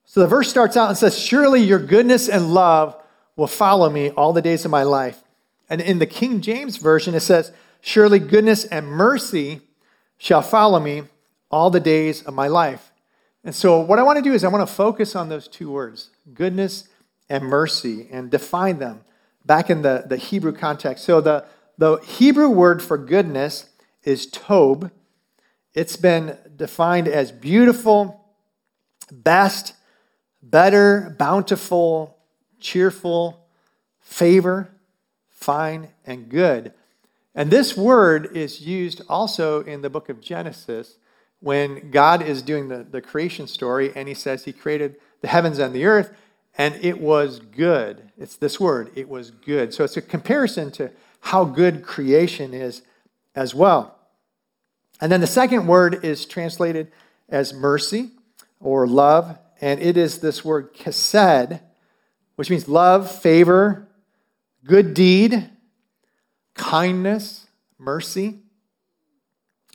So 0.04 0.20
the 0.20 0.26
verse 0.26 0.50
starts 0.50 0.76
out 0.76 0.90
and 0.90 0.98
says, 0.98 1.18
Surely 1.18 1.62
your 1.62 1.78
goodness 1.78 2.28
and 2.28 2.52
love 2.52 3.02
will 3.36 3.46
follow 3.46 3.88
me 3.88 4.10
all 4.10 4.34
the 4.34 4.42
days 4.42 4.66
of 4.66 4.70
my 4.70 4.82
life. 4.82 5.22
And 5.70 5.80
in 5.80 6.00
the 6.00 6.06
King 6.06 6.42
James 6.42 6.76
Version, 6.76 7.14
it 7.14 7.20
says, 7.20 7.50
Surely 7.84 8.20
goodness 8.20 8.64
and 8.64 8.86
mercy 8.86 9.60
shall 10.16 10.40
follow 10.40 10.78
me 10.78 11.02
all 11.50 11.68
the 11.68 11.80
days 11.80 12.22
of 12.22 12.32
my 12.32 12.46
life. 12.46 12.92
And 13.44 13.52
so, 13.52 13.80
what 13.80 13.98
I 13.98 14.04
want 14.04 14.18
to 14.18 14.22
do 14.22 14.32
is, 14.32 14.44
I 14.44 14.48
want 14.48 14.66
to 14.66 14.72
focus 14.72 15.16
on 15.16 15.28
those 15.28 15.48
two 15.48 15.68
words, 15.68 16.10
goodness 16.32 16.88
and 17.28 17.44
mercy, 17.44 18.06
and 18.10 18.30
define 18.30 18.78
them 18.78 19.00
back 19.44 19.68
in 19.68 19.82
the, 19.82 20.04
the 20.06 20.16
Hebrew 20.16 20.52
context. 20.52 21.04
So, 21.04 21.20
the, 21.20 21.44
the 21.76 21.96
Hebrew 21.96 22.48
word 22.48 22.80
for 22.84 22.96
goodness 22.96 23.68
is 24.04 24.26
tob. 24.26 24.92
It's 25.74 25.96
been 25.96 26.38
defined 26.54 27.08
as 27.08 27.32
beautiful, 27.32 28.24
best, 29.10 29.74
better, 30.40 31.16
bountiful, 31.18 32.16
cheerful, 32.60 33.44
favor, 34.00 34.70
fine, 35.30 35.88
and 36.06 36.28
good. 36.28 36.72
And 37.34 37.50
this 37.50 37.76
word 37.76 38.36
is 38.36 38.60
used 38.60 39.02
also 39.08 39.62
in 39.62 39.82
the 39.82 39.90
book 39.90 40.08
of 40.08 40.20
Genesis 40.20 40.98
when 41.40 41.90
God 41.90 42.22
is 42.22 42.42
doing 42.42 42.68
the, 42.68 42.84
the 42.88 43.00
creation 43.00 43.46
story 43.46 43.92
and 43.94 44.06
he 44.06 44.14
says 44.14 44.44
he 44.44 44.52
created 44.52 44.96
the 45.22 45.28
heavens 45.28 45.58
and 45.58 45.74
the 45.74 45.84
earth 45.84 46.14
and 46.58 46.74
it 46.82 47.00
was 47.00 47.40
good. 47.40 48.10
It's 48.18 48.36
this 48.36 48.60
word, 48.60 48.90
it 48.94 49.08
was 49.08 49.30
good. 49.30 49.72
So 49.72 49.84
it's 49.84 49.96
a 49.96 50.02
comparison 50.02 50.70
to 50.72 50.90
how 51.20 51.44
good 51.44 51.82
creation 51.82 52.52
is 52.52 52.82
as 53.34 53.54
well. 53.54 53.98
And 55.00 55.10
then 55.10 55.20
the 55.20 55.26
second 55.26 55.66
word 55.66 56.04
is 56.04 56.26
translated 56.26 56.92
as 57.28 57.54
mercy 57.54 58.10
or 58.60 58.86
love 58.86 59.38
and 59.60 59.80
it 59.80 59.96
is 59.96 60.18
this 60.18 60.44
word 60.44 60.74
chesed, 60.74 61.60
which 62.36 62.50
means 62.50 62.68
love, 62.68 63.10
favor, 63.10 63.88
good 64.64 64.92
deed, 64.92 65.48
kindness, 66.54 67.46
mercy. 67.78 68.38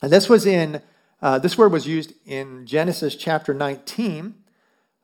And 0.02 0.12
this 0.12 0.30
was 0.30 0.46
in 0.46 0.82
uh, 1.22 1.40
this 1.40 1.58
word 1.58 1.72
was 1.72 1.88
used 1.88 2.14
in 2.26 2.66
Genesis 2.68 3.16
chapter 3.16 3.54
19 3.54 4.36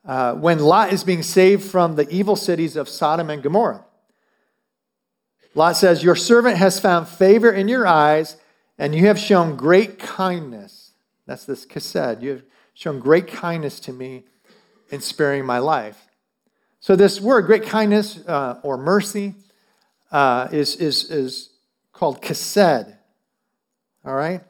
uh, 0.06 0.34
when 0.34 0.60
Lot 0.60 0.92
is 0.92 1.02
being 1.02 1.24
saved 1.24 1.64
from 1.64 1.96
the 1.96 2.08
evil 2.08 2.36
cities 2.36 2.76
of 2.76 2.88
Sodom 2.88 3.30
and 3.30 3.42
Gomorrah. 3.42 3.84
Lot 5.54 5.76
says, 5.76 6.04
Your 6.04 6.14
servant 6.14 6.56
has 6.58 6.78
found 6.78 7.08
favor 7.08 7.50
in 7.50 7.66
your 7.66 7.86
eyes, 7.86 8.36
and 8.78 8.94
you 8.94 9.06
have 9.06 9.18
shown 9.18 9.56
great 9.56 9.98
kindness. 9.98 10.92
That's 11.26 11.46
this 11.46 11.66
chesed. 11.66 12.22
You 12.22 12.30
have 12.30 12.42
shown 12.74 13.00
great 13.00 13.26
kindness 13.26 13.80
to 13.80 13.92
me 13.92 14.24
in 14.90 15.00
sparing 15.00 15.44
my 15.44 15.58
life. 15.58 16.06
So, 16.78 16.94
this 16.96 17.20
word, 17.20 17.46
great 17.46 17.64
kindness 17.64 18.20
uh, 18.26 18.60
or 18.62 18.76
mercy, 18.76 19.34
uh, 20.12 20.48
is, 20.52 20.76
is, 20.76 21.10
is 21.10 21.50
called 21.94 22.20
chesed. 22.20 22.94
All 24.04 24.14
right? 24.14 24.42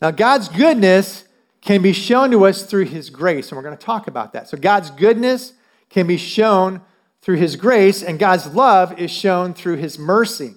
Now, 0.00 0.10
God's 0.10 0.48
goodness 0.48 1.24
can 1.60 1.82
be 1.82 1.92
shown 1.92 2.30
to 2.30 2.46
us 2.46 2.62
through 2.62 2.86
His 2.86 3.10
grace, 3.10 3.50
and 3.50 3.56
we're 3.56 3.62
going 3.62 3.76
to 3.76 3.84
talk 3.84 4.06
about 4.06 4.32
that. 4.32 4.48
So, 4.48 4.56
God's 4.56 4.90
goodness 4.90 5.52
can 5.90 6.06
be 6.06 6.16
shown 6.16 6.80
through 7.20 7.36
His 7.36 7.56
grace, 7.56 8.02
and 8.02 8.18
God's 8.18 8.54
love 8.54 8.98
is 8.98 9.10
shown 9.10 9.52
through 9.52 9.76
His 9.76 9.98
mercy. 9.98 10.54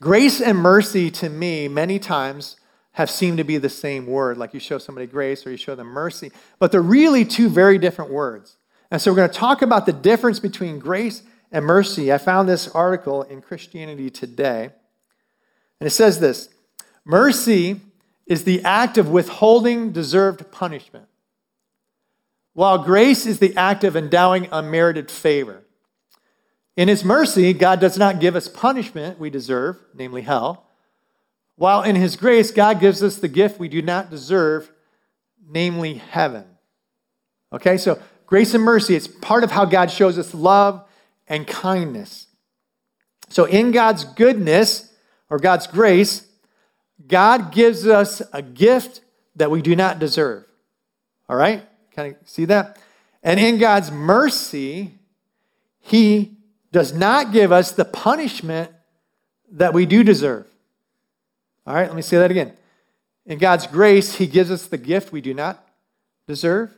Grace 0.00 0.40
and 0.40 0.56
mercy 0.58 1.10
to 1.10 1.28
me, 1.28 1.68
many 1.68 1.98
times, 1.98 2.56
have 2.92 3.10
seemed 3.10 3.38
to 3.38 3.44
be 3.44 3.58
the 3.58 3.68
same 3.68 4.06
word, 4.06 4.38
like 4.38 4.54
you 4.54 4.60
show 4.60 4.78
somebody 4.78 5.06
grace 5.06 5.44
or 5.44 5.50
you 5.50 5.56
show 5.56 5.74
them 5.74 5.88
mercy, 5.88 6.30
but 6.60 6.70
they're 6.70 6.80
really 6.80 7.24
two 7.24 7.48
very 7.48 7.76
different 7.76 8.12
words. 8.12 8.56
And 8.90 9.02
so 9.02 9.10
we're 9.10 9.16
going 9.16 9.30
to 9.30 9.36
talk 9.36 9.62
about 9.62 9.86
the 9.86 9.92
difference 9.92 10.38
between 10.38 10.78
grace 10.78 11.22
and 11.54 11.64
mercy. 11.64 12.12
I 12.12 12.18
found 12.18 12.46
this 12.46 12.68
article 12.68 13.22
in 13.22 13.40
Christianity 13.40 14.10
Today, 14.10 14.70
and 15.80 15.86
it 15.86 15.90
says 15.90 16.20
this 16.20 16.50
Mercy 17.06 17.80
is 18.26 18.44
the 18.44 18.62
act 18.62 18.98
of 18.98 19.08
withholding 19.08 19.92
deserved 19.92 20.50
punishment, 20.50 21.06
while 22.52 22.76
grace 22.76 23.24
is 23.24 23.38
the 23.38 23.56
act 23.56 23.84
of 23.84 23.96
endowing 23.96 24.48
unmerited 24.52 25.10
favor. 25.10 25.62
In 26.76 26.88
His 26.88 27.04
mercy, 27.04 27.54
God 27.54 27.80
does 27.80 27.96
not 27.96 28.20
give 28.20 28.36
us 28.36 28.48
punishment 28.48 29.18
we 29.18 29.30
deserve, 29.30 29.78
namely 29.94 30.22
hell 30.22 30.64
while 31.56 31.82
in 31.82 31.96
His 31.96 32.16
grace, 32.16 32.50
God 32.50 32.80
gives 32.80 33.02
us 33.02 33.16
the 33.16 33.28
gift 33.28 33.58
we 33.58 33.68
do 33.68 33.80
not 33.80 34.10
deserve, 34.10 34.70
namely 35.48 35.94
heaven. 35.94 36.44
Okay, 37.52 37.76
so 37.76 38.00
grace 38.26 38.54
and 38.54 38.64
mercy, 38.64 38.96
it's 38.96 39.06
part 39.06 39.44
of 39.44 39.52
how 39.52 39.64
God 39.64 39.90
shows 39.90 40.18
us 40.18 40.34
love 40.34 40.84
and 41.28 41.46
kindness. 41.46 42.26
So, 43.28 43.44
in 43.44 43.70
God's 43.70 44.04
goodness 44.04 44.92
or 45.30 45.38
God's 45.38 45.66
grace, 45.66 46.26
God 47.06 47.52
gives 47.52 47.86
us 47.86 48.22
a 48.32 48.42
gift 48.42 49.00
that 49.36 49.50
we 49.50 49.62
do 49.62 49.74
not 49.74 49.98
deserve. 49.98 50.44
All 51.28 51.36
right? 51.36 51.62
Kind 51.94 52.14
of 52.14 52.28
see 52.28 52.44
that? 52.46 52.78
And 53.22 53.40
in 53.40 53.58
God's 53.58 53.90
mercy, 53.90 54.98
He 55.80 56.36
does 56.72 56.92
not 56.92 57.32
give 57.32 57.52
us 57.52 57.72
the 57.72 57.84
punishment 57.84 58.70
that 59.52 59.72
we 59.72 59.86
do 59.86 60.02
deserve. 60.02 60.46
All 61.66 61.74
right, 61.74 61.86
let 61.86 61.96
me 61.96 62.02
say 62.02 62.18
that 62.18 62.30
again. 62.30 62.52
In 63.24 63.38
God's 63.38 63.66
grace, 63.66 64.16
He 64.16 64.26
gives 64.26 64.50
us 64.50 64.66
the 64.66 64.78
gift 64.78 65.12
we 65.12 65.20
do 65.20 65.32
not 65.32 65.66
deserve. 66.26 66.74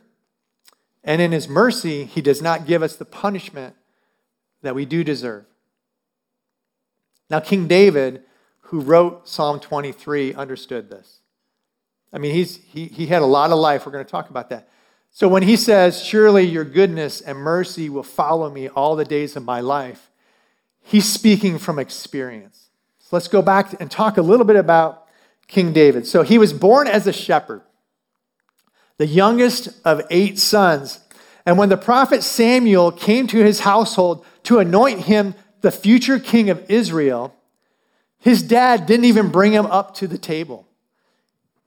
And 1.03 1.21
in 1.21 1.31
His 1.31 1.49
mercy, 1.49 2.05
He 2.05 2.21
does 2.21 2.41
not 2.41 2.65
give 2.65 2.81
us 2.81 2.95
the 2.95 3.05
punishment 3.05 3.75
that 4.61 4.75
we 4.75 4.85
do 4.85 5.03
deserve. 5.03 5.45
Now, 7.29 7.39
King 7.39 7.67
David, 7.67 8.23
who 8.61 8.79
wrote 8.79 9.27
Psalm 9.27 9.59
23, 9.59 10.33
understood 10.33 10.89
this. 10.89 11.19
I 12.13 12.19
mean, 12.19 12.33
he's, 12.33 12.57
he, 12.57 12.85
he 12.85 13.07
had 13.07 13.21
a 13.21 13.25
lot 13.25 13.51
of 13.51 13.59
life. 13.59 13.85
We're 13.85 13.91
going 13.91 14.05
to 14.05 14.11
talk 14.11 14.29
about 14.29 14.49
that. 14.49 14.69
So 15.11 15.27
when 15.27 15.43
he 15.43 15.55
says, 15.55 16.03
Surely 16.03 16.43
your 16.43 16.63
goodness 16.63 17.21
and 17.21 17.37
mercy 17.39 17.89
will 17.89 18.03
follow 18.03 18.49
me 18.49 18.69
all 18.69 18.95
the 18.95 19.05
days 19.05 19.35
of 19.35 19.43
my 19.43 19.59
life, 19.59 20.09
he's 20.81 21.11
speaking 21.11 21.57
from 21.57 21.79
experience. 21.79 22.69
So 22.99 23.15
let's 23.15 23.27
go 23.27 23.41
back 23.41 23.79
and 23.79 23.89
talk 23.89 24.17
a 24.17 24.21
little 24.21 24.45
bit 24.45 24.55
about 24.55 25.07
King 25.47 25.73
David. 25.73 26.05
So 26.05 26.23
he 26.23 26.37
was 26.37 26.53
born 26.53 26.87
as 26.87 27.07
a 27.07 27.13
shepherd, 27.13 27.61
the 28.97 29.07
youngest 29.07 29.69
of 29.85 30.01
eight 30.09 30.37
sons. 30.39 30.99
And 31.45 31.57
when 31.57 31.69
the 31.69 31.77
prophet 31.77 32.23
Samuel 32.23 32.91
came 32.91 33.27
to 33.27 33.37
his 33.37 33.61
household 33.61 34.25
to 34.47 34.59
anoint 34.59 35.01
him 35.01 35.35
the 35.61 35.71
future 35.71 36.19
king 36.19 36.49
of 36.49 36.69
Israel, 36.69 37.33
his 38.19 38.43
dad 38.43 38.85
didn't 38.85 39.05
even 39.05 39.29
bring 39.29 39.53
him 39.53 39.65
up 39.67 39.93
to 39.95 40.07
the 40.07 40.17
table. 40.17 40.67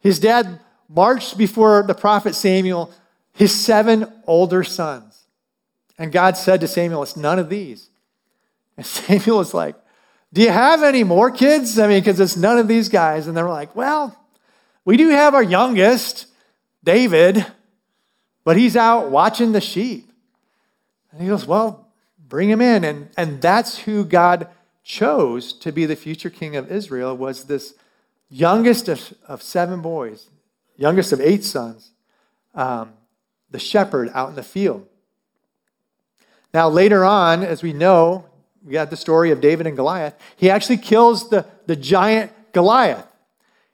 His 0.00 0.18
dad 0.18 0.60
marched 0.88 1.38
before 1.38 1.82
the 1.82 1.94
prophet 1.94 2.34
Samuel, 2.34 2.92
his 3.32 3.54
seven 3.54 4.12
older 4.26 4.64
sons. 4.64 5.26
And 5.98 6.12
God 6.12 6.36
said 6.36 6.60
to 6.60 6.68
Samuel, 6.68 7.02
It's 7.02 7.16
none 7.16 7.38
of 7.38 7.48
these. 7.48 7.90
And 8.76 8.86
Samuel 8.86 9.38
was 9.38 9.54
like, 9.54 9.76
do 10.32 10.42
you 10.42 10.50
have 10.50 10.82
any 10.82 11.02
more 11.02 11.30
kids? 11.30 11.78
I 11.78 11.88
mean, 11.88 12.00
because 12.00 12.20
it's 12.20 12.36
none 12.36 12.58
of 12.58 12.68
these 12.68 12.88
guys. 12.88 13.26
And 13.26 13.36
they 13.36 13.42
were 13.42 13.48
like, 13.48 13.74
Well, 13.74 14.16
we 14.84 14.96
do 14.96 15.08
have 15.08 15.34
our 15.34 15.42
youngest, 15.42 16.26
David. 16.84 17.44
but 18.44 18.56
he's 18.56 18.76
out 18.76 19.10
watching 19.10 19.52
the 19.52 19.60
sheep. 19.60 20.10
And 21.12 21.20
he 21.20 21.28
goes, 21.28 21.46
Well, 21.46 21.89
bring 22.30 22.48
him 22.48 22.62
in. 22.62 22.84
And, 22.84 23.10
and 23.18 23.42
that's 23.42 23.80
who 23.80 24.04
God 24.06 24.48
chose 24.82 25.52
to 25.52 25.70
be 25.70 25.84
the 25.84 25.96
future 25.96 26.30
king 26.30 26.56
of 26.56 26.72
Israel 26.72 27.14
was 27.14 27.44
this 27.44 27.74
youngest 28.30 28.88
of, 28.88 29.12
of 29.28 29.42
seven 29.42 29.82
boys, 29.82 30.30
youngest 30.76 31.12
of 31.12 31.20
eight 31.20 31.44
sons, 31.44 31.90
um, 32.54 32.94
the 33.50 33.58
shepherd 33.58 34.10
out 34.14 34.30
in 34.30 34.36
the 34.36 34.42
field. 34.42 34.86
Now, 36.54 36.68
later 36.68 37.04
on, 37.04 37.42
as 37.42 37.62
we 37.62 37.72
know, 37.72 38.24
we 38.64 38.72
got 38.72 38.90
the 38.90 38.96
story 38.96 39.30
of 39.30 39.40
David 39.40 39.66
and 39.66 39.76
Goliath. 39.76 40.14
He 40.36 40.48
actually 40.50 40.78
kills 40.78 41.28
the, 41.30 41.46
the 41.66 41.76
giant 41.76 42.32
Goliath. 42.52 43.06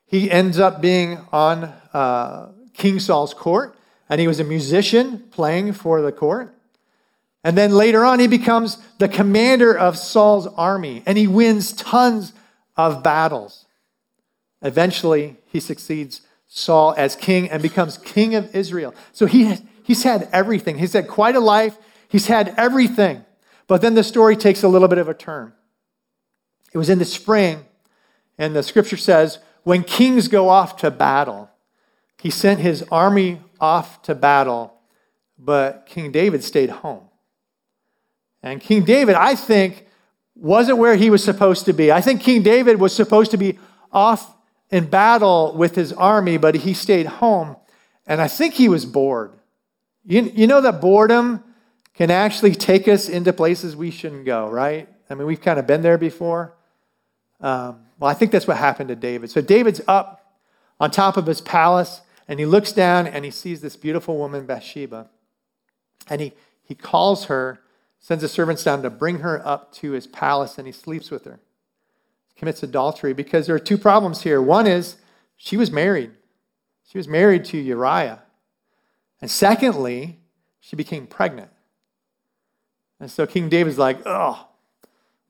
He 0.06 0.30
ends 0.30 0.58
up 0.58 0.80
being 0.80 1.20
on 1.32 1.64
uh, 1.92 2.52
King 2.72 3.00
Saul's 3.00 3.34
court, 3.34 3.76
and 4.08 4.20
he 4.20 4.28
was 4.28 4.40
a 4.40 4.44
musician 4.44 5.18
playing 5.30 5.72
for 5.72 6.00
the 6.00 6.12
court. 6.12 6.55
And 7.46 7.56
then 7.56 7.70
later 7.70 8.04
on, 8.04 8.18
he 8.18 8.26
becomes 8.26 8.76
the 8.98 9.06
commander 9.06 9.72
of 9.72 9.96
Saul's 9.96 10.48
army, 10.48 11.04
and 11.06 11.16
he 11.16 11.28
wins 11.28 11.72
tons 11.72 12.32
of 12.76 13.04
battles. 13.04 13.66
Eventually, 14.62 15.36
he 15.46 15.60
succeeds 15.60 16.22
Saul 16.48 16.92
as 16.98 17.14
king 17.14 17.48
and 17.48 17.62
becomes 17.62 17.98
king 17.98 18.34
of 18.34 18.52
Israel. 18.52 18.96
So 19.12 19.26
he, 19.26 19.58
he's 19.84 20.02
had 20.02 20.28
everything. 20.32 20.78
He's 20.78 20.94
had 20.94 21.06
quite 21.06 21.36
a 21.36 21.40
life. 21.40 21.78
He's 22.08 22.26
had 22.26 22.52
everything. 22.56 23.24
But 23.68 23.80
then 23.80 23.94
the 23.94 24.02
story 24.02 24.34
takes 24.34 24.64
a 24.64 24.68
little 24.68 24.88
bit 24.88 24.98
of 24.98 25.08
a 25.08 25.14
turn. 25.14 25.52
It 26.72 26.78
was 26.78 26.90
in 26.90 26.98
the 26.98 27.04
spring, 27.04 27.64
and 28.38 28.56
the 28.56 28.64
scripture 28.64 28.96
says, 28.96 29.38
when 29.62 29.84
kings 29.84 30.26
go 30.26 30.48
off 30.48 30.78
to 30.78 30.90
battle, 30.90 31.48
he 32.20 32.28
sent 32.28 32.58
his 32.58 32.82
army 32.90 33.40
off 33.60 34.02
to 34.02 34.16
battle, 34.16 34.74
but 35.38 35.86
King 35.86 36.10
David 36.10 36.42
stayed 36.42 36.70
home. 36.70 37.04
And 38.46 38.60
King 38.60 38.84
David, 38.84 39.16
I 39.16 39.34
think, 39.34 39.86
wasn't 40.36 40.78
where 40.78 40.94
he 40.94 41.10
was 41.10 41.24
supposed 41.24 41.64
to 41.64 41.72
be. 41.72 41.90
I 41.90 42.00
think 42.00 42.20
King 42.20 42.42
David 42.42 42.78
was 42.78 42.94
supposed 42.94 43.32
to 43.32 43.36
be 43.36 43.58
off 43.90 44.36
in 44.70 44.86
battle 44.86 45.52
with 45.56 45.74
his 45.74 45.92
army, 45.92 46.36
but 46.36 46.54
he 46.54 46.72
stayed 46.72 47.06
home. 47.06 47.56
And 48.06 48.20
I 48.20 48.28
think 48.28 48.54
he 48.54 48.68
was 48.68 48.86
bored. 48.86 49.32
You, 50.04 50.30
you 50.32 50.46
know 50.46 50.60
that 50.60 50.80
boredom 50.80 51.42
can 51.94 52.12
actually 52.12 52.54
take 52.54 52.86
us 52.86 53.08
into 53.08 53.32
places 53.32 53.74
we 53.74 53.90
shouldn't 53.90 54.24
go, 54.24 54.48
right? 54.48 54.88
I 55.10 55.14
mean, 55.16 55.26
we've 55.26 55.40
kind 55.40 55.58
of 55.58 55.66
been 55.66 55.82
there 55.82 55.98
before. 55.98 56.54
Um, 57.40 57.80
well, 57.98 58.08
I 58.08 58.14
think 58.14 58.30
that's 58.30 58.46
what 58.46 58.58
happened 58.58 58.90
to 58.90 58.96
David. 58.96 59.28
So 59.28 59.40
David's 59.40 59.80
up 59.88 60.36
on 60.78 60.92
top 60.92 61.16
of 61.16 61.26
his 61.26 61.40
palace, 61.40 62.00
and 62.28 62.38
he 62.38 62.46
looks 62.46 62.70
down 62.70 63.08
and 63.08 63.24
he 63.24 63.32
sees 63.32 63.60
this 63.60 63.74
beautiful 63.74 64.16
woman, 64.18 64.46
Bathsheba. 64.46 65.08
And 66.08 66.20
he, 66.20 66.32
he 66.62 66.76
calls 66.76 67.24
her, 67.24 67.60
sends 68.00 68.22
the 68.22 68.28
servants 68.28 68.62
down 68.62 68.82
to 68.82 68.90
bring 68.90 69.20
her 69.20 69.44
up 69.46 69.72
to 69.74 69.92
his 69.92 70.06
palace, 70.06 70.58
and 70.58 70.66
he 70.66 70.72
sleeps 70.72 71.10
with 71.10 71.24
her. 71.24 71.40
Commits 72.36 72.62
adultery 72.62 73.12
because 73.12 73.46
there 73.46 73.56
are 73.56 73.60
two 73.60 73.78
problems 73.78 74.22
here. 74.22 74.40
One 74.42 74.66
is 74.66 74.96
she 75.36 75.56
was 75.56 75.70
married, 75.70 76.12
she 76.88 76.98
was 76.98 77.08
married 77.08 77.44
to 77.46 77.58
Uriah. 77.58 78.22
And 79.20 79.30
secondly, 79.30 80.20
she 80.60 80.76
became 80.76 81.06
pregnant. 81.06 81.50
And 83.00 83.10
so 83.10 83.26
King 83.26 83.48
David's 83.48 83.78
like, 83.78 84.00
oh, 84.06 84.48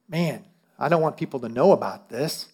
man, 0.08 0.44
I 0.78 0.88
don't 0.88 1.02
want 1.02 1.16
people 1.16 1.40
to 1.40 1.48
know 1.48 1.72
about 1.72 2.08
this. 2.08 2.48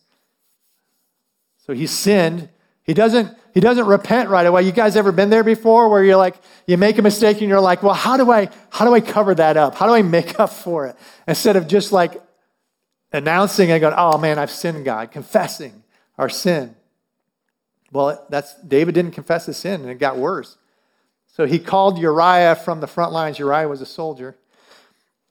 So 1.67 1.73
he 1.73 1.87
sinned. 1.87 2.49
He 2.85 2.95
doesn't, 2.95 3.37
he 3.55 3.61
doesn't 3.61 3.87
repent 3.87 4.29
right 4.29 4.47
away. 4.47 4.63
You 4.63 4.73
guys 4.73 4.97
ever 4.97 5.13
been 5.13 5.31
there 5.31 5.45
before 5.45 5.89
where 5.89 6.03
you're 6.03 6.17
like, 6.17 6.37
you 6.67 6.77
make 6.77 6.99
a 6.99 7.03
mistake 7.03 7.41
and 7.41 7.49
you're 7.49 7.61
like, 7.61 7.83
well, 7.83 7.95
how 7.95 8.17
do 8.17 8.31
I, 8.31 8.49
how 8.71 8.85
do 8.85 8.95
I 8.95 9.01
cover 9.01 9.35
that 9.35 9.57
up? 9.57 9.75
How 9.75 9.87
do 9.87 9.95
I 9.95 10.03
make 10.03 10.41
up 10.41 10.51
for 10.51 10.87
it? 10.87 10.97
Instead 11.29 11.57
of 11.57 11.69
just 11.69 11.93
like 11.93 12.21
announcing 13.13 13.71
and 13.71 13.81
going, 13.81 13.95
oh 13.97 14.19
man, 14.19 14.39
I've 14.39 14.51
sinned, 14.51 14.85
God, 14.85 15.11
confessing 15.11 15.83
our 16.19 16.29
sin. 16.29 16.75
Well, 17.93 18.27
that's 18.31 18.55
David 18.63 18.95
didn't 18.95 19.13
confess 19.13 19.47
his 19.47 19.59
sin 19.59 19.83
and 19.83 19.91
it 19.91 19.99
got 19.99 20.17
worse. 20.17 20.57
So 21.29 21.47
he 21.47 21.59
called 21.59 21.99
Uriah 21.99 22.57
from 22.57 22.81
the 22.81 22.87
front 22.87 23.13
lines. 23.13 23.39
Uriah 23.39 23.69
was 23.69 23.81
a 23.81 23.87
soldier 23.87 24.37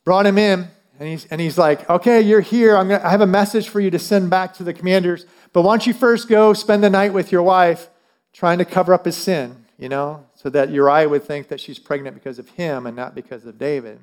brought 0.04 0.26
him 0.26 0.38
in, 0.38 0.68
and 1.02 1.10
he's, 1.10 1.26
and 1.32 1.42
he's 1.42 1.58
like, 1.58 1.90
okay, 1.90 2.22
you're 2.22 2.42
here. 2.42 2.78
I'm 2.78 2.88
gonna, 2.88 3.04
I 3.04 3.10
have 3.10 3.22
a 3.22 3.26
message 3.26 3.70
for 3.70 3.80
you 3.80 3.90
to 3.90 3.98
send 3.98 4.30
back 4.30 4.54
to 4.54 4.64
the 4.64 4.72
commanders. 4.72 5.26
But 5.52 5.64
why 5.64 5.72
don't 5.72 5.88
you 5.88 5.96
first 5.96 6.30
go 6.30 6.54
spend 6.54 6.84
the 6.84 6.92
night 6.92 7.12
with 7.12 7.32
your 7.32 7.42
wife 7.42 7.90
trying 8.34 8.60
to 8.60 8.66
cover 8.66 8.94
up 8.94 9.06
his 9.06 9.18
sin, 9.18 9.66
you 9.80 9.90
know, 9.90 10.28
so 10.36 10.48
that 10.52 10.70
Uriah 10.70 11.10
would 11.10 11.24
think 11.24 11.48
that 11.48 11.60
she's 11.60 11.80
pregnant 11.80 12.14
because 12.14 12.38
of 12.38 12.50
him 12.50 12.86
and 12.86 12.96
not 12.96 13.16
because 13.16 13.48
of 13.48 13.58
David. 13.58 14.00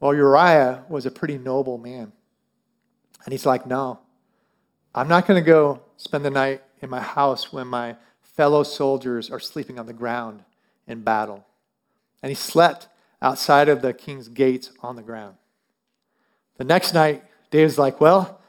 Well, 0.00 0.14
Uriah 0.14 0.82
was 0.88 1.04
a 1.04 1.10
pretty 1.10 1.36
noble 1.36 1.76
man. 1.76 2.10
And 3.26 3.32
he's 3.32 3.44
like, 3.44 3.66
no, 3.66 3.98
I'm 4.94 5.08
not 5.08 5.26
going 5.26 5.44
to 5.44 5.46
go 5.46 5.82
spend 5.98 6.24
the 6.24 6.30
night 6.30 6.62
in 6.80 6.88
my 6.88 7.02
house 7.02 7.52
when 7.52 7.66
my 7.66 7.96
fellow 8.22 8.62
soldiers 8.62 9.30
are 9.30 9.38
sleeping 9.38 9.78
on 9.78 9.84
the 9.84 9.92
ground 9.92 10.42
in 10.86 11.02
battle. 11.02 11.44
And 12.22 12.30
he 12.30 12.34
slept 12.34 12.88
outside 13.20 13.68
of 13.68 13.82
the 13.82 13.92
king's 13.92 14.28
gates 14.28 14.70
on 14.80 14.96
the 14.96 15.02
ground. 15.02 15.36
The 16.58 16.64
next 16.64 16.94
night, 16.94 17.24
David's 17.50 17.78
like, 17.78 18.00
Well, 18.00 18.40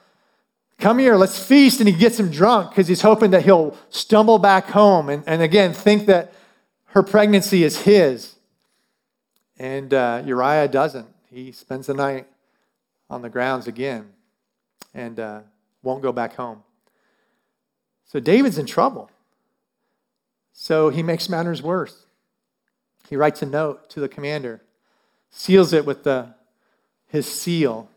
come 0.80 1.00
here, 1.00 1.16
let's 1.16 1.40
feast. 1.40 1.80
And 1.80 1.88
he 1.88 1.96
gets 1.96 2.20
him 2.20 2.30
drunk 2.30 2.70
because 2.70 2.88
he's 2.88 3.02
hoping 3.02 3.32
that 3.32 3.44
he'll 3.44 3.78
stumble 3.90 4.38
back 4.38 4.66
home 4.68 5.10
and, 5.10 5.24
and 5.26 5.42
again 5.42 5.74
think 5.74 6.06
that 6.08 6.34
her 6.88 7.04
pregnancy 7.04 7.64
is 7.64 7.82
his. 7.82 8.36
And 9.58 9.94
uh, 9.94 10.24
Uriah 10.26 10.68
doesn't. 10.68 11.08
He 11.30 11.52
spends 11.52 11.88
the 11.88 11.94
night 11.94 12.28
on 13.10 13.22
the 13.22 13.30
grounds 13.30 13.68
again 13.68 14.10
and 14.94 15.20
uh, 15.20 15.40
won't 15.82 16.02
go 16.02 16.12
back 16.12 16.36
home. 16.36 16.64
So 18.06 18.20
David's 18.20 18.58
in 18.58 18.66
trouble. 18.66 19.10
So 20.54 20.90
he 20.90 21.02
makes 21.02 21.30
matters 21.30 21.64
worse. 21.64 22.06
He 23.10 23.16
writes 23.16 23.42
a 23.42 23.46
note 23.46 23.90
to 23.92 24.00
the 24.00 24.08
commander, 24.08 24.62
seals 25.32 25.74
it 25.74 25.86
with 25.86 26.04
the, 26.04 26.36
his 27.08 27.28
seal, 27.28 27.90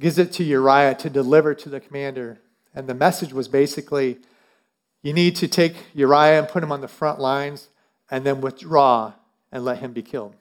gives 0.00 0.18
it 0.18 0.32
to 0.32 0.44
Uriah 0.44 0.94
to 0.96 1.08
deliver 1.08 1.54
to 1.54 1.68
the 1.68 1.78
commander. 1.78 2.40
And 2.74 2.88
the 2.88 2.94
message 2.94 3.32
was 3.32 3.46
basically 3.46 4.18
you 5.02 5.12
need 5.12 5.36
to 5.36 5.48
take 5.48 5.74
Uriah 5.94 6.40
and 6.40 6.48
put 6.48 6.62
him 6.62 6.72
on 6.72 6.80
the 6.80 6.88
front 6.88 7.20
lines 7.20 7.68
and 8.10 8.24
then 8.24 8.40
withdraw 8.40 9.12
and 9.52 9.64
let 9.64 9.78
him 9.78 9.92
be 9.92 10.02
killed. 10.02 10.34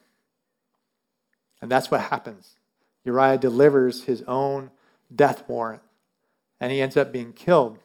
And 1.61 1.69
that's 1.69 1.91
what 1.91 2.01
happens. 2.01 2.55
Uriah 3.05 3.37
delivers 3.37 4.05
his 4.05 4.23
own 4.23 4.71
death 5.15 5.43
warrant 5.47 5.81
and 6.59 6.71
he 6.71 6.81
ends 6.81 6.97
up 6.97 7.11
being 7.11 7.33
killed. 7.33 7.77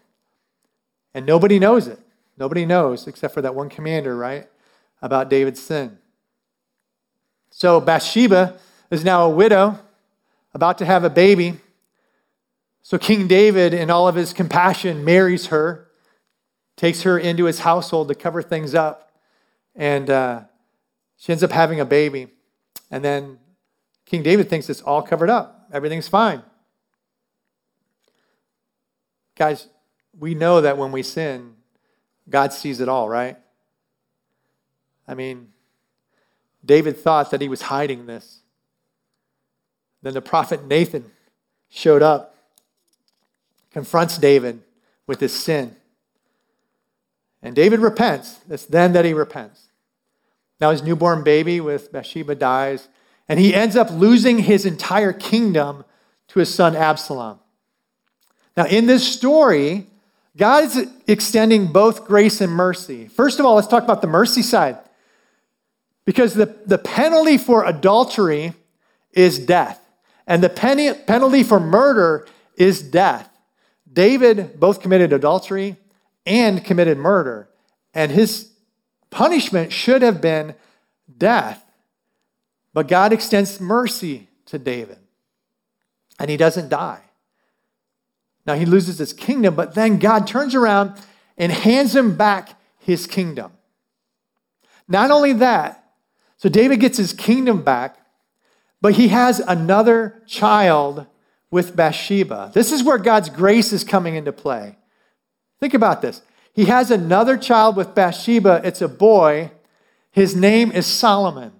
And 1.12 1.26
nobody 1.26 1.58
knows 1.58 1.86
it. 1.86 2.00
Nobody 2.36 2.64
knows 2.64 3.06
except 3.06 3.34
for 3.34 3.42
that 3.42 3.54
one 3.54 3.68
commander, 3.68 4.16
right? 4.16 4.48
about 5.04 5.28
David's 5.28 5.60
sin. 5.60 5.98
So 7.50 7.78
Bathsheba 7.78 8.58
is 8.90 9.04
now 9.04 9.26
a 9.26 9.28
widow, 9.28 9.78
about 10.54 10.78
to 10.78 10.86
have 10.86 11.04
a 11.04 11.10
baby. 11.10 11.60
So 12.84 12.98
King 12.98 13.26
David, 13.26 13.72
in 13.72 13.88
all 13.88 14.06
of 14.06 14.14
his 14.14 14.34
compassion, 14.34 15.06
marries 15.06 15.46
her, 15.46 15.88
takes 16.76 17.00
her 17.00 17.18
into 17.18 17.46
his 17.46 17.60
household 17.60 18.08
to 18.08 18.14
cover 18.14 18.42
things 18.42 18.74
up, 18.74 19.10
and 19.74 20.10
uh, 20.10 20.42
she 21.16 21.32
ends 21.32 21.42
up 21.42 21.50
having 21.50 21.80
a 21.80 21.86
baby. 21.86 22.28
And 22.90 23.02
then 23.02 23.38
King 24.04 24.22
David 24.22 24.50
thinks 24.50 24.68
it's 24.68 24.82
all 24.82 25.00
covered 25.00 25.30
up, 25.30 25.66
everything's 25.72 26.08
fine. 26.08 26.42
Guys, 29.34 29.68
we 30.20 30.34
know 30.34 30.60
that 30.60 30.76
when 30.76 30.92
we 30.92 31.02
sin, 31.02 31.54
God 32.28 32.52
sees 32.52 32.80
it 32.80 32.88
all, 32.90 33.08
right? 33.08 33.38
I 35.08 35.14
mean, 35.14 35.48
David 36.62 36.98
thought 36.98 37.30
that 37.30 37.40
he 37.40 37.48
was 37.48 37.62
hiding 37.62 38.04
this. 38.04 38.40
Then 40.02 40.12
the 40.12 40.20
prophet 40.20 40.66
Nathan 40.66 41.10
showed 41.70 42.02
up, 42.02 42.33
confronts 43.74 44.16
David 44.16 44.62
with 45.08 45.18
his 45.18 45.32
sin. 45.32 45.74
And 47.42 47.56
David 47.56 47.80
repents. 47.80 48.38
It's 48.48 48.64
then 48.64 48.92
that 48.92 49.04
he 49.04 49.12
repents. 49.12 49.66
Now 50.60 50.70
his 50.70 50.84
newborn 50.84 51.24
baby 51.24 51.60
with 51.60 51.90
Bathsheba 51.90 52.36
dies, 52.36 52.88
and 53.28 53.40
he 53.40 53.52
ends 53.52 53.74
up 53.74 53.90
losing 53.90 54.38
his 54.38 54.64
entire 54.64 55.12
kingdom 55.12 55.84
to 56.28 56.38
his 56.38 56.54
son 56.54 56.76
Absalom. 56.76 57.40
Now, 58.56 58.66
in 58.66 58.86
this 58.86 59.06
story, 59.12 59.88
God 60.36 60.64
is 60.64 60.86
extending 61.08 61.66
both 61.66 62.06
grace 62.06 62.40
and 62.40 62.52
mercy. 62.52 63.08
First 63.08 63.40
of 63.40 63.46
all, 63.46 63.56
let's 63.56 63.66
talk 63.66 63.82
about 63.82 64.02
the 64.02 64.06
mercy 64.06 64.42
side. 64.42 64.78
Because 66.04 66.34
the, 66.34 66.54
the 66.64 66.78
penalty 66.78 67.38
for 67.38 67.64
adultery 67.64 68.54
is 69.12 69.40
death, 69.40 69.80
and 70.28 70.44
the 70.44 70.48
penalty 70.48 71.42
for 71.42 71.58
murder 71.58 72.28
is 72.56 72.80
death. 72.80 73.28
David 73.94 74.60
both 74.60 74.80
committed 74.80 75.12
adultery 75.12 75.76
and 76.26 76.64
committed 76.64 76.98
murder, 76.98 77.48
and 77.94 78.10
his 78.10 78.50
punishment 79.10 79.72
should 79.72 80.02
have 80.02 80.20
been 80.20 80.54
death. 81.16 81.64
But 82.72 82.88
God 82.88 83.12
extends 83.12 83.60
mercy 83.60 84.28
to 84.46 84.58
David, 84.58 84.98
and 86.18 86.28
he 86.28 86.36
doesn't 86.36 86.68
die. 86.68 87.02
Now 88.46 88.54
he 88.54 88.66
loses 88.66 88.98
his 88.98 89.12
kingdom, 89.12 89.54
but 89.54 89.74
then 89.74 89.98
God 89.98 90.26
turns 90.26 90.54
around 90.54 91.00
and 91.38 91.52
hands 91.52 91.94
him 91.94 92.16
back 92.16 92.60
his 92.78 93.06
kingdom. 93.06 93.52
Not 94.88 95.10
only 95.10 95.32
that, 95.34 95.92
so 96.36 96.48
David 96.48 96.80
gets 96.80 96.98
his 96.98 97.12
kingdom 97.12 97.62
back, 97.62 97.96
but 98.82 98.94
he 98.94 99.08
has 99.08 99.40
another 99.40 100.22
child 100.26 101.06
with 101.54 101.76
Bathsheba. 101.76 102.50
This 102.52 102.72
is 102.72 102.82
where 102.82 102.98
God's 102.98 103.30
grace 103.30 103.72
is 103.72 103.84
coming 103.84 104.16
into 104.16 104.32
play. 104.32 104.76
Think 105.60 105.72
about 105.72 106.02
this. 106.02 106.20
He 106.52 106.64
has 106.64 106.90
another 106.90 107.36
child 107.36 107.76
with 107.76 107.94
Bathsheba. 107.94 108.60
It's 108.64 108.82
a 108.82 108.88
boy. 108.88 109.52
His 110.10 110.34
name 110.34 110.72
is 110.72 110.84
Solomon. 110.84 111.52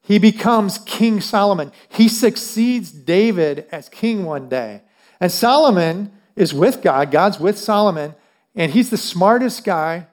He 0.00 0.18
becomes 0.18 0.78
King 0.78 1.20
Solomon. 1.20 1.70
He 1.88 2.08
succeeds 2.08 2.90
David 2.90 3.68
as 3.70 3.88
king 3.88 4.24
one 4.24 4.48
day. 4.48 4.82
And 5.20 5.30
Solomon 5.30 6.10
is 6.34 6.52
with 6.52 6.82
God. 6.82 7.12
God's 7.12 7.38
with 7.38 7.56
Solomon. 7.56 8.16
And 8.56 8.72
he's 8.72 8.90
the 8.90 8.96
smartest 8.96 9.62
guy 9.62 10.08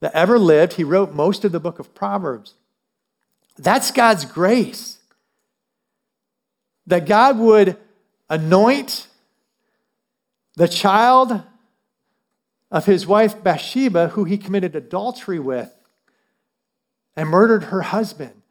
that 0.00 0.12
ever 0.12 0.40
lived. 0.40 0.72
He 0.72 0.82
wrote 0.82 1.14
most 1.14 1.44
of 1.44 1.52
the 1.52 1.60
book 1.60 1.78
of 1.78 1.94
Proverbs. 1.94 2.54
That's 3.56 3.92
God's 3.92 4.24
grace. 4.24 4.98
That 6.88 7.06
God 7.06 7.38
would 7.38 7.78
anoint 8.34 9.06
the 10.56 10.68
child 10.68 11.42
of 12.70 12.86
his 12.86 13.06
wife 13.06 13.42
Bathsheba, 13.42 14.08
who 14.08 14.24
he 14.24 14.36
committed 14.36 14.74
adultery 14.74 15.38
with 15.38 15.72
and 17.16 17.28
murdered 17.28 17.64
her 17.64 17.82
husband. 17.82 18.42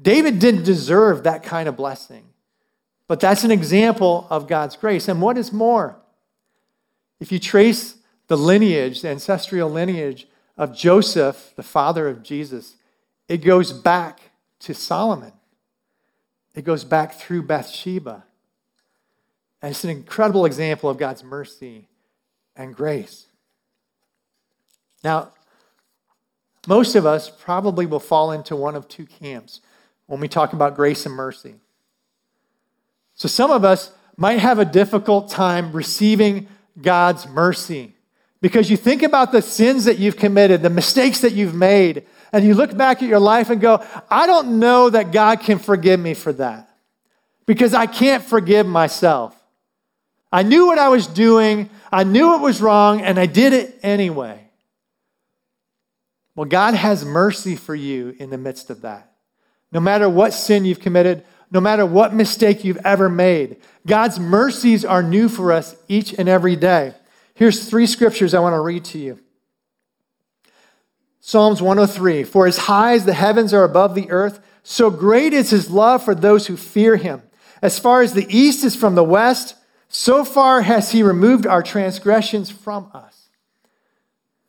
David 0.00 0.38
didn't 0.38 0.64
deserve 0.64 1.24
that 1.24 1.42
kind 1.42 1.68
of 1.68 1.76
blessing, 1.76 2.24
but 3.06 3.20
that's 3.20 3.44
an 3.44 3.50
example 3.50 4.26
of 4.30 4.48
God's 4.48 4.76
grace. 4.76 5.08
And 5.08 5.20
what 5.20 5.36
is 5.36 5.52
more, 5.52 5.96
if 7.20 7.30
you 7.30 7.38
trace 7.38 7.96
the 8.28 8.36
lineage, 8.36 9.02
the 9.02 9.08
ancestral 9.08 9.68
lineage 9.68 10.26
of 10.56 10.76
Joseph, 10.76 11.52
the 11.56 11.62
father 11.62 12.08
of 12.08 12.22
Jesus, 12.22 12.76
it 13.28 13.38
goes 13.38 13.72
back 13.72 14.30
to 14.60 14.72
Solomon. 14.72 15.32
It 16.54 16.64
goes 16.64 16.84
back 16.84 17.14
through 17.14 17.42
Bathsheba. 17.42 18.24
And 19.60 19.70
it's 19.70 19.84
an 19.84 19.90
incredible 19.90 20.44
example 20.44 20.88
of 20.88 20.98
God's 20.98 21.24
mercy 21.24 21.88
and 22.54 22.74
grace. 22.74 23.26
Now, 25.02 25.32
most 26.66 26.94
of 26.94 27.06
us 27.06 27.30
probably 27.30 27.86
will 27.86 28.00
fall 28.00 28.32
into 28.32 28.54
one 28.56 28.74
of 28.74 28.88
two 28.88 29.06
camps 29.06 29.60
when 30.06 30.20
we 30.20 30.28
talk 30.28 30.52
about 30.52 30.76
grace 30.76 31.06
and 31.06 31.14
mercy. 31.14 31.54
So, 33.14 33.28
some 33.28 33.50
of 33.50 33.64
us 33.64 33.92
might 34.16 34.38
have 34.38 34.58
a 34.58 34.64
difficult 34.64 35.30
time 35.30 35.72
receiving 35.72 36.48
God's 36.80 37.26
mercy 37.26 37.94
because 38.40 38.70
you 38.70 38.76
think 38.76 39.02
about 39.02 39.32
the 39.32 39.42
sins 39.42 39.84
that 39.84 39.98
you've 39.98 40.16
committed, 40.16 40.62
the 40.62 40.70
mistakes 40.70 41.20
that 41.20 41.32
you've 41.32 41.54
made, 41.54 42.04
and 42.32 42.44
you 42.44 42.54
look 42.54 42.76
back 42.76 43.02
at 43.02 43.08
your 43.08 43.18
life 43.18 43.50
and 43.50 43.60
go, 43.60 43.84
I 44.10 44.26
don't 44.26 44.58
know 44.58 44.90
that 44.90 45.12
God 45.12 45.40
can 45.40 45.58
forgive 45.58 45.98
me 45.98 46.14
for 46.14 46.32
that 46.34 46.68
because 47.46 47.74
I 47.74 47.86
can't 47.86 48.22
forgive 48.22 48.66
myself. 48.66 49.37
I 50.30 50.42
knew 50.42 50.66
what 50.66 50.78
I 50.78 50.88
was 50.88 51.06
doing, 51.06 51.70
I 51.90 52.04
knew 52.04 52.34
it 52.34 52.40
was 52.40 52.60
wrong, 52.60 53.00
and 53.00 53.18
I 53.18 53.26
did 53.26 53.52
it 53.52 53.78
anyway. 53.82 54.48
Well, 56.34 56.46
God 56.46 56.74
has 56.74 57.04
mercy 57.04 57.56
for 57.56 57.74
you 57.74 58.14
in 58.18 58.30
the 58.30 58.38
midst 58.38 58.70
of 58.70 58.82
that. 58.82 59.10
No 59.72 59.80
matter 59.80 60.08
what 60.08 60.32
sin 60.32 60.64
you've 60.64 60.80
committed, 60.80 61.24
no 61.50 61.60
matter 61.60 61.84
what 61.84 62.14
mistake 62.14 62.62
you've 62.62 62.84
ever 62.84 63.08
made, 63.08 63.56
God's 63.86 64.20
mercies 64.20 64.84
are 64.84 65.02
new 65.02 65.28
for 65.28 65.52
us 65.52 65.76
each 65.88 66.12
and 66.12 66.28
every 66.28 66.56
day. 66.56 66.94
Here's 67.34 67.68
three 67.68 67.86
scriptures 67.86 68.34
I 68.34 68.40
want 68.40 68.54
to 68.54 68.60
read 68.60 68.84
to 68.86 68.98
you. 68.98 69.18
Psalms 71.20 71.60
103 71.60 72.24
For 72.24 72.46
as 72.46 72.58
high 72.58 72.94
as 72.94 73.04
the 73.04 73.14
heavens 73.14 73.52
are 73.52 73.64
above 73.64 73.94
the 73.94 74.10
earth, 74.10 74.40
so 74.62 74.90
great 74.90 75.32
is 75.32 75.50
his 75.50 75.70
love 75.70 76.04
for 76.04 76.14
those 76.14 76.46
who 76.46 76.56
fear 76.56 76.96
him. 76.96 77.22
As 77.60 77.78
far 77.78 78.02
as 78.02 78.12
the 78.12 78.26
east 78.28 78.64
is 78.64 78.76
from 78.76 78.94
the 78.94 79.04
west, 79.04 79.54
so 79.88 80.24
far 80.24 80.62
has 80.62 80.92
he 80.92 81.02
removed 81.02 81.46
our 81.46 81.62
transgressions 81.62 82.50
from 82.50 82.90
us. 82.92 83.28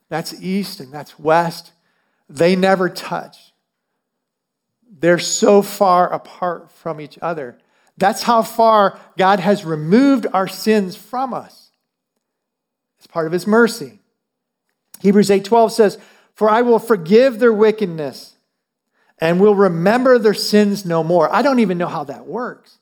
That's 0.10 0.42
east 0.42 0.80
and 0.80 0.92
that's 0.92 1.18
west. 1.18 1.72
They 2.28 2.56
never 2.56 2.90
touch. 2.90 3.54
They're 5.00 5.20
so 5.20 5.62
far 5.62 6.12
apart 6.12 6.72
from 6.72 7.00
each 7.00 7.18
other. 7.22 7.58
That's 7.98 8.24
how 8.24 8.42
far 8.44 9.00
God 9.18 9.40
has 9.40 9.64
removed 9.64 10.28
our 10.34 10.48
sins 10.48 10.96
from 10.96 11.34
us. 11.34 11.72
It's 12.98 13.08
part 13.08 13.28
of 13.28 13.32
his 13.32 13.48
mercy. 13.48 14.00
Hebrews 15.00 15.32
8:12 15.32 15.72
says, 15.72 15.98
"For 16.34 16.50
I 16.50 16.62
will 16.62 16.80
forgive 16.80 17.40
their 17.40 17.54
wickedness 17.54 18.36
and 19.20 19.40
will 19.40 19.56
remember 19.56 20.18
their 20.18 20.34
sins 20.34 20.86
no 20.86 21.04
more." 21.04 21.34
I 21.34 21.42
don't 21.42 21.60
even 21.60 21.78
know 21.78 21.88
how 21.88 22.04
that 22.06 22.28
works. 22.28 22.79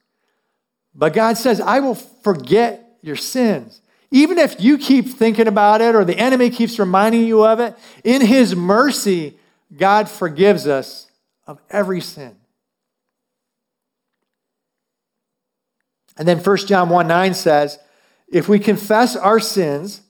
But 0.98 1.14
God 1.14 1.38
says, 1.38 1.62
I 1.62 1.80
will 1.80 1.96
forget 1.96 2.98
your 3.02 3.16
sins. 3.16 3.82
Even 4.10 4.40
if 4.40 4.60
you 4.60 4.78
keep 4.78 5.08
thinking 5.08 5.48
about 5.48 5.80
it 5.80 5.94
or 5.94 6.04
the 6.04 6.18
enemy 6.18 6.50
keeps 6.50 6.80
reminding 6.80 7.26
you 7.26 7.46
of 7.46 7.60
it, 7.60 7.76
in 8.04 8.26
his 8.26 8.56
mercy, 8.56 9.38
God 9.76 10.10
forgives 10.10 10.66
us 10.66 11.12
of 11.46 11.60
every 11.70 12.02
sin. 12.02 12.36
And 16.18 16.28
then 16.28 16.40
1 16.40 16.58
John 16.66 16.90
1 16.90 17.08
9 17.08 17.34
says, 17.36 17.78
If 18.28 18.50
we 18.50 18.58
confess 18.58 19.16
our 19.16 19.40
sins, 19.40 20.02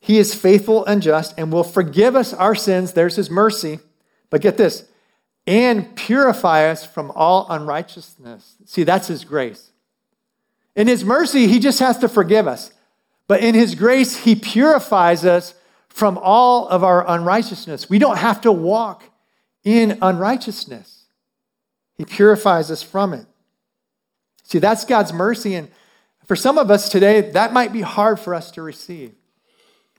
he 0.00 0.18
is 0.18 0.34
faithful 0.34 0.84
and 0.84 1.00
just 1.00 1.38
and 1.38 1.52
will 1.52 1.64
forgive 1.64 2.16
us 2.16 2.32
our 2.32 2.56
sins. 2.56 2.92
There's 2.92 3.16
his 3.16 3.30
mercy. 3.30 3.78
But 4.30 4.40
get 4.40 4.56
this, 4.56 4.84
and 5.46 5.96
purify 5.96 6.68
us 6.68 6.84
from 6.84 7.10
all 7.14 7.46
unrighteousness. 7.48 8.56
See, 8.66 8.82
that's 8.82 9.08
his 9.08 9.24
grace. 9.24 9.67
In 10.78 10.86
His 10.86 11.04
mercy, 11.04 11.48
He 11.48 11.58
just 11.58 11.80
has 11.80 11.98
to 11.98 12.08
forgive 12.08 12.46
us. 12.46 12.70
But 13.26 13.40
in 13.40 13.56
His 13.56 13.74
grace, 13.74 14.16
He 14.16 14.36
purifies 14.36 15.24
us 15.24 15.54
from 15.88 16.16
all 16.22 16.68
of 16.68 16.84
our 16.84 17.06
unrighteousness. 17.10 17.90
We 17.90 17.98
don't 17.98 18.16
have 18.16 18.40
to 18.42 18.52
walk 18.52 19.02
in 19.64 19.98
unrighteousness, 20.00 21.04
He 21.98 22.04
purifies 22.04 22.70
us 22.70 22.82
from 22.82 23.12
it. 23.12 23.26
See, 24.44 24.60
that's 24.60 24.84
God's 24.84 25.12
mercy. 25.12 25.56
And 25.56 25.68
for 26.26 26.36
some 26.36 26.56
of 26.56 26.70
us 26.70 26.88
today, 26.88 27.32
that 27.32 27.52
might 27.52 27.72
be 27.72 27.82
hard 27.82 28.20
for 28.20 28.34
us 28.34 28.50
to 28.52 28.62
receive. 28.62 29.12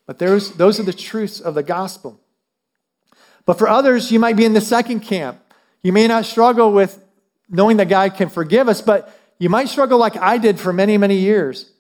But 0.07 0.17
those, 0.17 0.55
those 0.55 0.79
are 0.79 0.83
the 0.83 0.93
truths 0.93 1.39
of 1.39 1.55
the 1.55 1.61
gospel. 1.61 2.19
But 3.45 3.59
for 3.59 3.67
others, 3.67 4.11
you 4.11 4.19
might 4.19 4.37
be 4.37 4.45
in 4.45 4.53
the 4.53 4.61
second 4.61 5.01
camp. 5.01 5.39
You 5.83 5.91
may 5.91 6.07
not 6.07 6.25
struggle 6.25 6.71
with 6.71 7.03
knowing 7.49 7.77
that 7.77 7.89
God 7.89 8.15
can 8.15 8.29
forgive 8.29 8.69
us, 8.69 8.81
but 8.81 9.13
you 9.39 9.49
might 9.49 9.69
struggle 9.69 9.97
like 9.97 10.17
I 10.17 10.37
did 10.37 10.59
for 10.59 10.73
many, 10.73 10.97
many 10.97 11.15
years, 11.15 11.71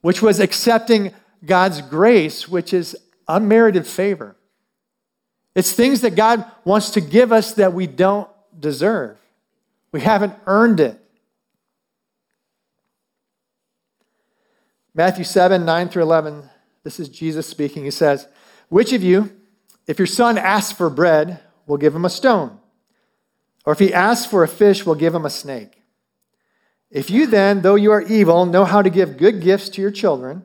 which 0.00 0.20
was 0.20 0.40
accepting 0.40 1.14
God's 1.44 1.80
grace, 1.80 2.48
which 2.48 2.74
is 2.74 2.96
unmerited 3.28 3.86
favor. 3.86 4.36
It's 5.54 5.72
things 5.72 6.00
that 6.00 6.16
God 6.16 6.44
wants 6.64 6.90
to 6.90 7.00
give 7.00 7.32
us 7.32 7.52
that 7.54 7.72
we 7.72 7.86
don't 7.86 8.28
deserve. 8.58 9.16
We 9.92 10.00
haven't 10.00 10.34
earned 10.46 10.80
it. 10.80 11.00
Matthew 14.94 15.24
7, 15.24 15.64
9 15.64 15.88
through 15.88 16.02
11, 16.02 16.42
this 16.82 16.98
is 16.98 17.08
Jesus 17.08 17.46
speaking. 17.46 17.84
He 17.84 17.90
says, 17.90 18.26
Which 18.68 18.92
of 18.92 19.02
you, 19.02 19.30
if 19.86 19.98
your 19.98 20.06
son 20.06 20.36
asks 20.36 20.72
for 20.72 20.90
bread, 20.90 21.40
will 21.68 21.76
give 21.76 21.94
him 21.94 22.04
a 22.04 22.10
stone? 22.10 22.58
Or 23.64 23.72
if 23.72 23.78
he 23.78 23.94
asks 23.94 24.26
for 24.26 24.42
a 24.42 24.48
fish, 24.48 24.84
will 24.84 24.96
give 24.96 25.14
him 25.14 25.24
a 25.24 25.30
snake? 25.30 25.77
If 26.90 27.10
you 27.10 27.26
then, 27.26 27.62
though 27.62 27.74
you 27.74 27.92
are 27.92 28.02
evil, 28.02 28.46
know 28.46 28.64
how 28.64 28.82
to 28.82 28.90
give 28.90 29.18
good 29.18 29.42
gifts 29.42 29.68
to 29.70 29.82
your 29.82 29.90
children, 29.90 30.44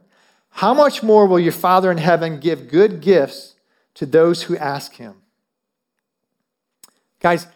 how 0.50 0.74
much 0.74 1.02
more 1.02 1.26
will 1.26 1.40
your 1.40 1.54
Father 1.54 1.90
in 1.92 1.98
heaven 1.98 2.40
give 2.40 2.70
good 2.70 3.02
gifts 3.02 3.56
to 3.96 4.06
those 4.06 4.44
who 4.44 4.58
ask 4.58 4.96
him? 4.96 5.16
Guys, 7.20 7.48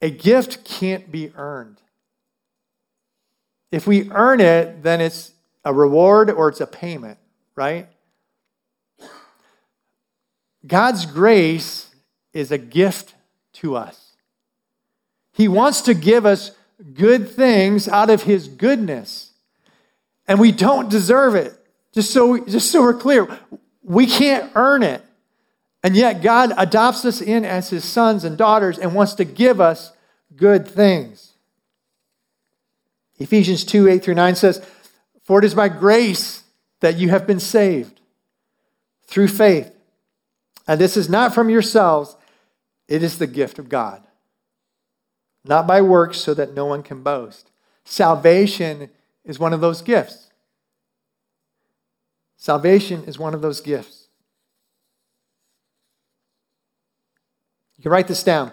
a 0.00 0.10
gift 0.10 0.64
can't 0.64 1.12
be 1.12 1.32
earned. 1.36 1.80
If 3.70 3.86
we 3.86 4.10
earn 4.10 4.40
it, 4.40 4.82
then 4.82 5.00
it's 5.00 5.32
a 5.64 5.72
reward 5.72 6.30
or 6.30 6.48
it's 6.48 6.60
a 6.60 6.66
payment, 6.66 7.18
right? 7.54 7.86
God's 10.66 11.06
grace 11.06 11.94
is 12.32 12.50
a 12.50 12.58
gift 12.58 13.14
to 13.54 13.76
us. 13.76 14.16
He 15.32 15.48
wants 15.48 15.82
to 15.82 15.94
give 15.94 16.26
us 16.26 16.52
good 16.94 17.30
things 17.30 17.88
out 17.88 18.10
of 18.10 18.22
his 18.22 18.48
goodness. 18.48 19.32
And 20.26 20.38
we 20.38 20.52
don't 20.52 20.88
deserve 20.88 21.34
it. 21.34 21.56
Just 21.92 22.12
so, 22.12 22.44
just 22.44 22.70
so 22.70 22.82
we're 22.82 22.94
clear, 22.94 23.38
we 23.82 24.06
can't 24.06 24.50
earn 24.54 24.82
it. 24.82 25.04
And 25.82 25.96
yet, 25.96 26.22
God 26.22 26.52
adopts 26.56 27.04
us 27.04 27.20
in 27.20 27.44
as 27.44 27.70
his 27.70 27.84
sons 27.84 28.22
and 28.22 28.36
daughters 28.36 28.78
and 28.78 28.94
wants 28.94 29.14
to 29.14 29.24
give 29.24 29.60
us 29.60 29.92
good 30.36 30.68
things. 30.68 31.32
Ephesians 33.18 33.64
2 33.64 33.88
8 33.88 34.02
through 34.02 34.14
9 34.14 34.34
says, 34.34 34.64
For 35.24 35.38
it 35.38 35.44
is 35.44 35.54
by 35.54 35.68
grace 35.68 36.44
that 36.80 36.96
you 36.96 37.08
have 37.10 37.26
been 37.26 37.40
saved 37.40 38.00
through 39.06 39.28
faith. 39.28 39.72
And 40.66 40.80
this 40.80 40.96
is 40.96 41.08
not 41.08 41.34
from 41.34 41.50
yourselves, 41.50 42.16
it 42.88 43.02
is 43.02 43.18
the 43.18 43.26
gift 43.26 43.58
of 43.58 43.68
God. 43.68 44.02
Not 45.44 45.66
by 45.66 45.80
works, 45.80 46.18
so 46.18 46.34
that 46.34 46.54
no 46.54 46.66
one 46.66 46.82
can 46.82 47.02
boast. 47.02 47.50
Salvation 47.84 48.90
is 49.24 49.38
one 49.38 49.52
of 49.52 49.60
those 49.60 49.82
gifts. 49.82 50.30
Salvation 52.36 53.04
is 53.04 53.18
one 53.18 53.34
of 53.34 53.42
those 53.42 53.60
gifts. 53.60 54.08
You 57.76 57.82
can 57.82 57.92
write 57.92 58.08
this 58.08 58.22
down. 58.22 58.52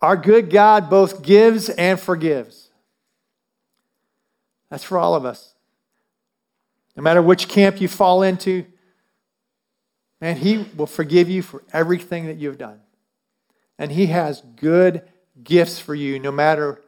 Our 0.00 0.16
good 0.16 0.50
God 0.50 0.88
both 0.88 1.22
gives 1.22 1.68
and 1.68 1.98
forgives. 1.98 2.70
That's 4.70 4.84
for 4.84 4.98
all 4.98 5.14
of 5.14 5.24
us. 5.24 5.54
No 6.96 7.02
matter 7.02 7.22
which 7.22 7.48
camp 7.48 7.80
you 7.80 7.88
fall 7.88 8.22
into, 8.22 8.64
man, 10.20 10.36
He 10.36 10.66
will 10.76 10.86
forgive 10.86 11.28
you 11.28 11.42
for 11.42 11.62
everything 11.72 12.26
that 12.26 12.36
you've 12.36 12.58
done. 12.58 12.80
And 13.78 13.92
He 13.92 14.06
has 14.06 14.42
good 14.56 15.02
gifts 15.42 15.78
for 15.78 15.94
you, 15.94 16.18
no 16.18 16.32
matter 16.32 16.82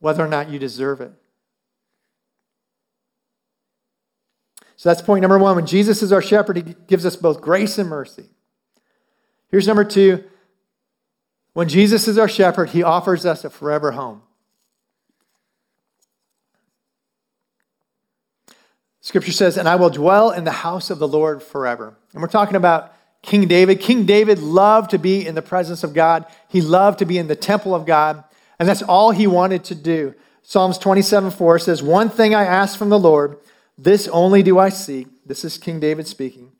whether 0.00 0.24
or 0.24 0.28
not 0.28 0.50
you 0.50 0.58
deserve 0.58 1.00
it. 1.00 1.12
So 4.76 4.88
that's 4.88 5.02
point 5.02 5.22
number 5.22 5.38
one. 5.38 5.56
When 5.56 5.66
Jesus 5.66 6.02
is 6.02 6.12
our 6.12 6.22
shepherd, 6.22 6.56
He 6.56 6.74
gives 6.86 7.06
us 7.06 7.16
both 7.16 7.40
grace 7.40 7.78
and 7.78 7.88
mercy. 7.88 8.24
Here's 9.48 9.66
number 9.66 9.84
two 9.84 10.24
when 11.52 11.68
Jesus 11.68 12.08
is 12.08 12.18
our 12.18 12.28
shepherd, 12.28 12.70
he 12.70 12.82
offers 12.82 13.26
us 13.26 13.44
a 13.44 13.50
forever 13.50 13.92
home. 13.92 14.22
Scripture 19.00 19.32
says, 19.32 19.56
And 19.58 19.68
I 19.68 19.76
will 19.76 19.90
dwell 19.90 20.30
in 20.30 20.44
the 20.44 20.50
house 20.50 20.88
of 20.88 20.98
the 20.98 21.08
Lord 21.08 21.42
forever. 21.42 21.94
And 22.12 22.22
we're 22.22 22.28
talking 22.28 22.56
about 22.56 22.94
King 23.22 23.46
David. 23.46 23.80
King 23.80 24.04
David 24.04 24.40
loved 24.40 24.90
to 24.90 24.98
be 24.98 25.26
in 25.26 25.34
the 25.34 25.42
presence 25.42 25.84
of 25.84 25.94
God, 25.94 26.26
he 26.48 26.60
loved 26.60 26.98
to 26.98 27.04
be 27.04 27.18
in 27.18 27.28
the 27.28 27.36
temple 27.36 27.74
of 27.74 27.86
God, 27.86 28.22
and 28.58 28.68
that's 28.68 28.82
all 28.82 29.10
he 29.10 29.26
wanted 29.26 29.64
to 29.64 29.74
do. 29.74 30.14
Psalms 30.42 30.76
27 30.78 31.30
4 31.30 31.58
says, 31.58 31.82
One 31.82 32.10
thing 32.10 32.34
I 32.34 32.44
ask 32.44 32.76
from 32.76 32.88
the 32.88 32.98
Lord, 32.98 33.38
this 33.78 34.08
only 34.08 34.42
do 34.42 34.58
I 34.58 34.68
seek. 34.68 35.06
This 35.24 35.44
is 35.44 35.56
King 35.56 35.80
David 35.80 36.06
speaking, 36.06 36.52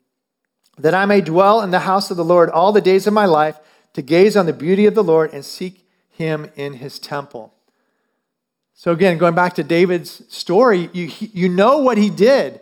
that 0.77 0.93
I 0.93 1.05
may 1.05 1.21
dwell 1.21 1.61
in 1.61 1.71
the 1.71 1.79
house 1.79 2.09
of 2.09 2.17
the 2.17 2.23
Lord 2.23 2.49
all 2.49 2.71
the 2.71 2.81
days 2.81 3.07
of 3.07 3.13
my 3.13 3.25
life 3.25 3.59
to 3.93 4.01
gaze 4.01 4.35
on 4.35 4.45
the 4.45 4.53
beauty 4.53 4.85
of 4.85 4.95
the 4.95 5.03
Lord 5.03 5.33
and 5.33 5.43
seek 5.43 5.87
him 6.09 6.49
in 6.55 6.73
his 6.73 6.97
temple. 6.97 7.53
So, 8.73 8.91
again, 8.91 9.17
going 9.17 9.35
back 9.35 9.53
to 9.55 9.63
David's 9.63 10.23
story, 10.33 10.89
you, 10.93 11.11
you 11.19 11.49
know 11.49 11.79
what 11.79 11.97
he 11.97 12.09
did. 12.09 12.59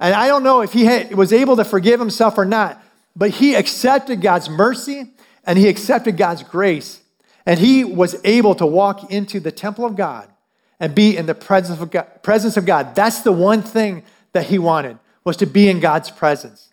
And 0.00 0.14
I 0.14 0.26
don't 0.26 0.42
know 0.42 0.62
if 0.62 0.72
he 0.72 0.84
had, 0.84 1.14
was 1.14 1.32
able 1.32 1.56
to 1.56 1.64
forgive 1.64 2.00
himself 2.00 2.38
or 2.38 2.44
not, 2.44 2.82
but 3.18 3.30
he 3.30 3.56
accepted 3.56 4.20
God's 4.20 4.48
mercy 4.48 5.10
and 5.44 5.58
he 5.58 5.68
accepted 5.68 6.16
God's 6.16 6.44
grace. 6.44 7.02
And 7.44 7.58
he 7.58 7.82
was 7.82 8.14
able 8.24 8.54
to 8.54 8.64
walk 8.64 9.10
into 9.10 9.40
the 9.40 9.50
temple 9.50 9.84
of 9.84 9.96
God 9.96 10.30
and 10.78 10.94
be 10.94 11.16
in 11.16 11.26
the 11.26 11.34
presence 11.34 11.80
of 11.80 11.90
God. 11.90 12.22
Presence 12.22 12.56
of 12.56 12.64
God. 12.64 12.94
That's 12.94 13.22
the 13.22 13.32
one 13.32 13.62
thing 13.62 14.04
that 14.32 14.46
he 14.46 14.58
wanted, 14.58 14.98
was 15.24 15.36
to 15.38 15.46
be 15.46 15.68
in 15.68 15.80
God's 15.80 16.10
presence. 16.12 16.72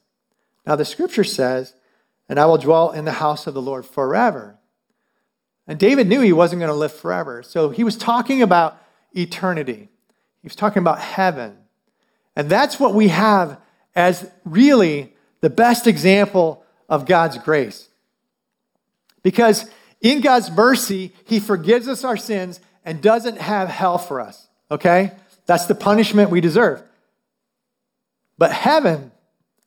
Now, 0.68 0.76
the 0.76 0.86
scripture 0.86 1.24
says 1.24 1.74
and 2.28 2.40
I 2.40 2.46
will 2.46 2.58
dwell 2.58 2.92
in 2.92 3.06
the 3.06 3.14
house 3.14 3.48
of 3.48 3.54
the 3.54 3.62
Lord 3.62 3.86
forever. 3.86 4.58
And 5.68 5.80
David 5.80 6.08
knew 6.08 6.22
he 6.22 6.34
wasn't 6.34 6.60
going 6.60 6.72
to 6.72 6.76
live 6.76 6.94
forever. 6.94 7.44
So 7.44 7.70
he 7.70 7.84
was 7.84 7.98
talking 7.98 8.42
about 8.42 8.82
eternity, 9.14 9.90
he 10.42 10.46
was 10.46 10.56
talking 10.56 10.80
about 10.82 11.00
heaven. 11.00 11.58
And 12.36 12.50
that's 12.50 12.80
what 12.80 12.94
we 12.94 13.08
have 13.08 13.60
as 13.96 14.30
really 14.44 15.15
the 15.46 15.50
best 15.52 15.86
example 15.86 16.66
of 16.90 17.06
God's 17.06 17.38
grace. 17.38 17.88
Because 19.22 19.70
in 20.02 20.22
God's 20.22 20.50
mercy, 20.50 21.12
he 21.26 21.40
forgives 21.40 21.88
us 21.88 22.04
our 22.04 22.18
sins 22.18 22.60
and 22.84 23.00
doesn't 23.00 23.38
have 23.38 23.70
hell 23.70 24.00
for 24.00 24.20
us. 24.20 24.48
Okay? 24.72 25.12
That's 25.46 25.68
the 25.68 25.76
punishment 25.76 26.32
we 26.32 26.42
deserve. 26.42 26.82
But 28.40 28.54
heaven 28.54 29.12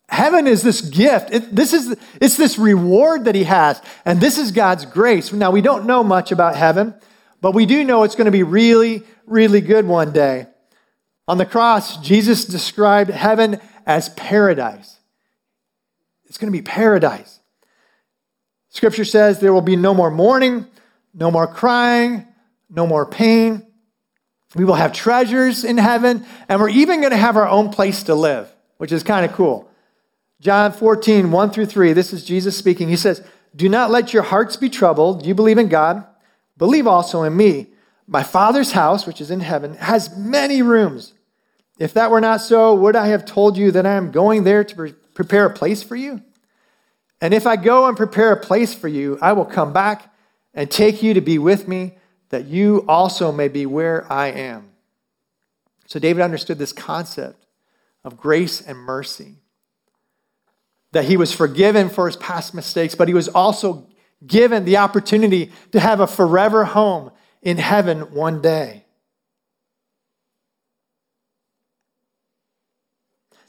Heaven 0.09 0.47
is 0.47 0.63
this 0.63 0.81
gift. 0.81 1.31
It, 1.31 1.55
this 1.55 1.71
is, 1.71 1.95
it's 2.19 2.35
this 2.35 2.57
reward 2.57 3.25
that 3.25 3.35
he 3.35 3.45
has. 3.45 3.81
And 4.03 4.19
this 4.19 4.37
is 4.37 4.51
God's 4.51 4.83
grace. 4.85 5.31
Now, 5.31 5.51
we 5.51 5.61
don't 5.61 5.85
know 5.85 6.03
much 6.03 6.33
about 6.33 6.55
heaven, 6.55 6.93
but 7.39 7.53
we 7.53 7.65
do 7.65 7.85
know 7.85 8.03
it's 8.03 8.15
going 8.15 8.25
to 8.25 8.31
be 8.31 8.43
really, 8.43 9.03
really 9.27 9.61
good 9.61 9.85
one 9.85 10.11
day. 10.11 10.47
On 11.27 11.37
the 11.37 11.45
cross, 11.45 12.01
Jesus 12.01 12.43
described 12.43 13.11
heaven 13.11 13.61
as 13.85 14.09
paradise. 14.09 14.98
It's 16.29 16.37
going 16.37 16.51
to 16.51 16.57
be 16.57 16.63
paradise. 16.63 17.39
Scripture 18.69 19.05
says 19.05 19.39
there 19.39 19.51
will 19.51 19.61
be 19.61 19.75
no 19.75 19.93
more 19.93 20.11
mourning, 20.11 20.67
no 21.13 21.31
more 21.31 21.47
crying, 21.47 22.27
no 22.69 22.85
more 22.85 23.05
pain. 23.05 23.65
We 24.55 24.63
will 24.63 24.75
have 24.75 24.93
treasures 24.93 25.63
in 25.63 25.77
heaven, 25.77 26.25
and 26.47 26.61
we're 26.61 26.69
even 26.69 27.01
going 27.01 27.11
to 27.11 27.17
have 27.17 27.35
our 27.35 27.47
own 27.47 27.69
place 27.69 28.03
to 28.03 28.15
live, 28.15 28.51
which 28.77 28.91
is 28.91 29.03
kind 29.03 29.25
of 29.25 29.33
cool. 29.33 29.69
John 30.39 30.71
14, 30.71 31.31
1 31.31 31.49
through 31.51 31.65
3, 31.65 31.93
this 31.93 32.13
is 32.13 32.23
Jesus 32.23 32.55
speaking. 32.55 32.89
He 32.89 32.95
says, 32.95 33.23
Do 33.55 33.67
not 33.67 33.91
let 33.91 34.13
your 34.13 34.23
hearts 34.23 34.55
be 34.55 34.69
troubled. 34.69 35.25
You 35.25 35.35
believe 35.35 35.57
in 35.57 35.67
God, 35.67 36.05
believe 36.57 36.87
also 36.87 37.23
in 37.23 37.35
me. 37.35 37.67
My 38.07 38.23
Father's 38.23 38.71
house, 38.71 39.05
which 39.05 39.21
is 39.21 39.29
in 39.29 39.41
heaven, 39.41 39.75
has 39.75 40.15
many 40.15 40.61
rooms. 40.61 41.13
If 41.77 41.93
that 41.93 42.09
were 42.09 42.21
not 42.21 42.41
so, 42.41 42.73
would 42.73 42.95
I 42.95 43.07
have 43.07 43.25
told 43.25 43.57
you 43.57 43.71
that 43.71 43.85
I 43.85 43.93
am 43.93 44.11
going 44.11 44.43
there 44.43 44.63
to 44.63 44.95
prepare 45.19 45.45
a 45.45 45.53
place 45.53 45.83
for 45.83 45.97
you? 45.97 46.21
And 47.19 47.33
if 47.33 47.45
I 47.45 47.57
go 47.57 47.87
and 47.87 47.97
prepare 47.97 48.31
a 48.31 48.39
place 48.39 48.73
for 48.73 48.87
you, 48.87 49.19
I 49.21 49.33
will 49.33 49.43
come 49.43 49.73
back 49.73 50.13
and 50.53 50.71
take 50.71 51.03
you 51.03 51.13
to 51.13 51.19
be 51.19 51.37
with 51.37 51.67
me, 51.67 51.97
that 52.29 52.45
you 52.45 52.85
also 52.87 53.31
may 53.31 53.49
be 53.49 53.65
where 53.65 54.09
I 54.11 54.27
am. 54.27 54.69
So 55.87 55.99
David 55.99 56.21
understood 56.21 56.57
this 56.57 56.71
concept 56.71 57.45
of 58.05 58.15
grace 58.15 58.61
and 58.61 58.77
mercy 58.77 59.35
that 60.91 61.05
he 61.05 61.17
was 61.17 61.33
forgiven 61.33 61.89
for 61.89 62.05
his 62.05 62.15
past 62.15 62.53
mistakes, 62.53 62.95
but 62.95 63.09
he 63.09 63.13
was 63.13 63.27
also 63.27 63.87
given 64.25 64.63
the 64.63 64.77
opportunity 64.77 65.51
to 65.71 65.79
have 65.79 65.99
a 65.99 66.07
forever 66.07 66.63
home 66.63 67.11
in 67.41 67.57
heaven 67.57 68.13
one 68.13 68.41
day. 68.41 68.85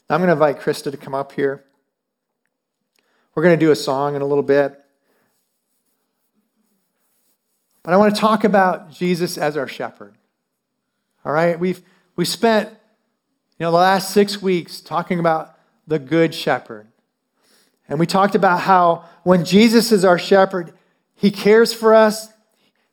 I'm 0.11 0.19
going 0.19 0.27
to 0.27 0.33
invite 0.33 0.59
Krista 0.59 0.91
to 0.91 0.97
come 0.97 1.15
up 1.15 1.31
here. 1.31 1.63
We're 3.33 3.43
going 3.43 3.57
to 3.57 3.65
do 3.65 3.71
a 3.71 3.75
song 3.75 4.15
in 4.15 4.21
a 4.21 4.25
little 4.25 4.43
bit. 4.43 4.77
But 7.81 7.93
I 7.93 7.97
want 7.97 8.13
to 8.13 8.19
talk 8.19 8.43
about 8.43 8.91
Jesus 8.91 9.37
as 9.37 9.55
our 9.55 9.67
shepherd. 9.67 10.15
All 11.23 11.31
right? 11.31 11.57
We've 11.57 11.81
we 12.15 12.25
spent 12.25 12.69
you 13.57 13.65
know 13.65 13.71
the 13.71 13.77
last 13.77 14.11
6 14.13 14.41
weeks 14.41 14.81
talking 14.81 15.19
about 15.19 15.57
the 15.87 15.97
good 15.97 16.35
shepherd. 16.35 16.87
And 17.87 17.99
we 17.99 18.05
talked 18.05 18.35
about 18.35 18.61
how 18.61 19.05
when 19.23 19.45
Jesus 19.45 19.91
is 19.91 20.03
our 20.03 20.19
shepherd, 20.19 20.73
he 21.15 21.31
cares 21.31 21.73
for 21.73 21.93
us, 21.93 22.29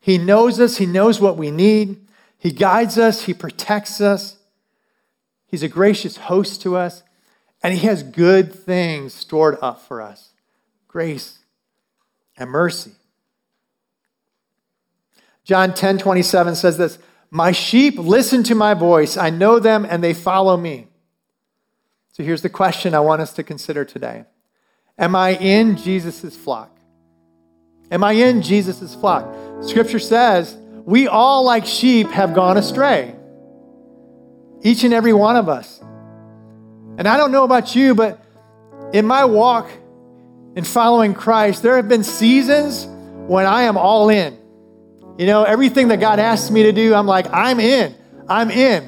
he 0.01 0.19
knows 0.19 0.61
us, 0.61 0.77
he 0.77 0.87
knows 0.87 1.21
what 1.21 1.37
we 1.37 1.51
need, 1.51 2.07
he 2.39 2.53
guides 2.53 2.97
us, 2.97 3.23
he 3.23 3.35
protects 3.35 4.01
us, 4.01 4.39
he's 5.47 5.63
a 5.63 5.69
gracious 5.69 6.17
host 6.17 6.63
to 6.63 6.77
us, 6.77 7.03
and 7.63 7.75
he 7.75 7.87
has 7.87 8.03
good 8.03 8.55
things 8.55 9.13
stored 9.13 9.59
up 9.61 9.81
for 9.81 10.01
us 10.01 10.31
grace 10.87 11.39
and 12.37 12.51
mercy. 12.51 12.93
John 15.45 15.75
10 15.75 15.99
27 15.99 16.55
says 16.55 16.79
this 16.79 16.99
My 17.31 17.53
sheep 17.53 17.99
listen 17.99 18.43
to 18.45 18.55
my 18.55 18.75
voice. 18.75 19.17
I 19.17 19.31
know 19.31 19.59
them 19.59 19.87
and 19.89 20.03
they 20.03 20.15
follow 20.15 20.57
me. 20.57 20.89
So 22.13 22.23
here's 22.23 22.43
the 22.43 22.49
question 22.49 22.95
I 22.95 23.01
want 23.01 23.23
us 23.23 23.33
to 23.35 23.43
consider 23.43 23.85
today 23.85 24.25
Am 24.99 25.15
I 25.15 25.31
in 25.35 25.77
Jesus' 25.77 26.37
flock? 26.37 26.79
Am 27.91 28.05
I 28.05 28.13
in 28.13 28.43
Jesus' 28.43 28.95
flock? 28.95 29.35
Scripture 29.63 29.99
says, 29.99 30.57
we 30.89 31.07
all, 31.07 31.45
like 31.45 31.67
sheep, 31.67 32.09
have 32.09 32.35
gone 32.35 32.57
astray. 32.57 33.15
Each 34.63 34.85
and 34.85 34.95
every 34.95 35.13
one 35.13 35.37
of 35.37 35.47
us. 35.47 35.83
And 36.99 37.07
I 37.07 37.17
don't 37.17 37.31
know 37.31 37.45
about 37.45 37.77
you, 37.77 37.95
but 37.95 38.21
in 38.93 39.07
my 39.07 39.25
walk 39.25 39.71
in 40.57 40.65
following 40.65 41.15
Christ, 41.15 41.63
there 41.63 41.77
have 41.77 41.89
been 41.89 42.03
seasons 42.03 42.87
when 43.29 43.47
I 43.47 43.63
am 43.63 43.77
all 43.79 44.09
in. 44.09 44.37
You 45.17 45.27
know, 45.27 45.45
everything 45.45 45.89
that 45.89 46.01
God 46.01 46.19
asks 46.19 46.51
me 46.51 46.65
to 46.65 46.73
do, 46.73 46.95
I'm 46.95 47.07
like, 47.07 47.33
I'm 47.33 47.61
in. 47.61 47.95
I'm 48.29 48.51
in. 48.51 48.83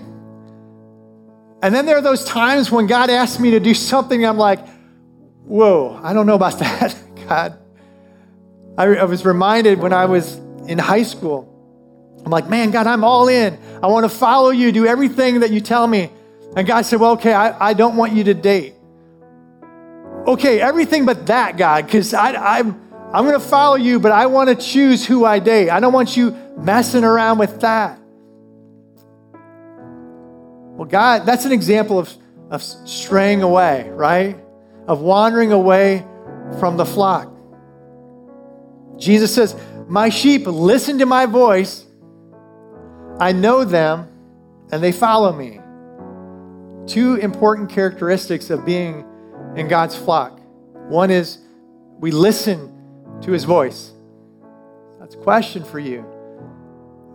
And 1.62 1.73
then 1.73 1.87
there 1.87 1.96
are 1.96 2.03
those 2.03 2.25
times 2.25 2.70
when 2.70 2.88
God 2.88 3.11
asks 3.11 3.38
me 3.38 3.53
to 3.53 3.61
do 3.61 3.75
something, 3.75 4.27
I'm 4.27 4.38
like, 4.38 4.66
whoa, 5.44 6.01
I 6.03 6.12
don't 6.12 6.27
know 6.27 6.35
about 6.35 6.59
that. 6.59 6.96
God. 7.29 7.59
I, 8.77 8.85
I 8.87 9.05
was 9.05 9.25
reminded 9.25 9.79
when 9.79 9.92
I 9.92 10.07
was 10.07 10.35
in 10.66 10.79
high 10.79 11.05
school. 11.05 11.46
I'm 12.25 12.31
like, 12.31 12.49
man, 12.49 12.73
God, 12.73 12.88
I'm 12.88 13.05
all 13.05 13.29
in. 13.29 13.57
I 13.83 13.87
want 13.87 14.05
to 14.05 14.09
follow 14.09 14.51
you, 14.51 14.73
do 14.73 14.87
everything 14.87 15.40
that 15.40 15.51
you 15.51 15.61
tell 15.61 15.87
me. 15.87 16.11
And 16.57 16.67
God 16.67 16.83
said, 16.83 17.01
well, 17.01 17.13
okay, 17.13 17.33
I, 17.33 17.71
I 17.71 17.75
don't 17.75 17.97
want 17.97 18.13
you 18.13 18.25
to 18.25 18.35
date. 18.35 18.75
Okay, 20.27 20.61
everything 20.61 21.07
but 21.07 21.27
that, 21.27 21.57
God, 21.57 21.87
because 21.87 22.13
I'm, 22.13 22.81
I'm 23.13 23.25
going 23.25 23.39
to 23.39 23.47
follow 23.47 23.77
you, 23.77 23.99
but 23.99 24.13
I 24.13 24.27
want 24.27 24.49
to 24.51 24.57
choose 24.57 25.07
who 25.07 25.25
I 25.25 25.39
date. 25.39 25.71
I 25.71 25.81
don't 25.81 25.93
want 25.93 26.17
you 26.17 26.37
messing 26.59 27.05
around 27.05 27.39
with 27.39 27.61
that. 27.61 27.99
Well, 30.77 30.89
God, 30.89 31.27
that's 31.27 31.45
an 31.45 31.53
example 31.53 31.99
of, 31.99 32.15
of 32.51 32.63
straying 32.63 33.43
away, 33.43 33.89
right? 33.91 34.37
Of 34.87 35.01
wandering 35.01 35.53
away 35.53 36.07
from 36.59 36.77
the 36.77 36.87
flock. 36.87 37.33
Jesus 38.97 39.35
says, 39.35 39.55
My 39.89 40.09
sheep 40.09 40.47
listen 40.47 40.99
to 40.99 41.07
my 41.07 41.27
voice. 41.27 41.85
I 43.19 43.33
know 43.33 43.65
them, 43.65 44.09
and 44.73 44.83
they 44.83 44.93
follow 44.93 45.33
me. 45.33 45.60
Two 46.90 47.14
important 47.14 47.70
characteristics 47.70 48.50
of 48.50 48.64
being 48.66 49.05
in 49.55 49.68
God's 49.68 49.94
flock. 49.96 50.40
One 50.88 51.12
is 51.12 51.38
we 52.00 52.11
listen 52.11 53.20
to 53.22 53.31
his 53.31 53.44
voice. 53.44 53.92
That's 54.98 55.14
a 55.14 55.18
question 55.18 55.62
for 55.62 55.79
you. 55.79 56.05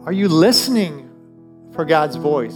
Are 0.05 0.13
you 0.13 0.29
listening 0.29 1.09
for 1.73 1.83
God's 1.83 2.15
voice? 2.15 2.55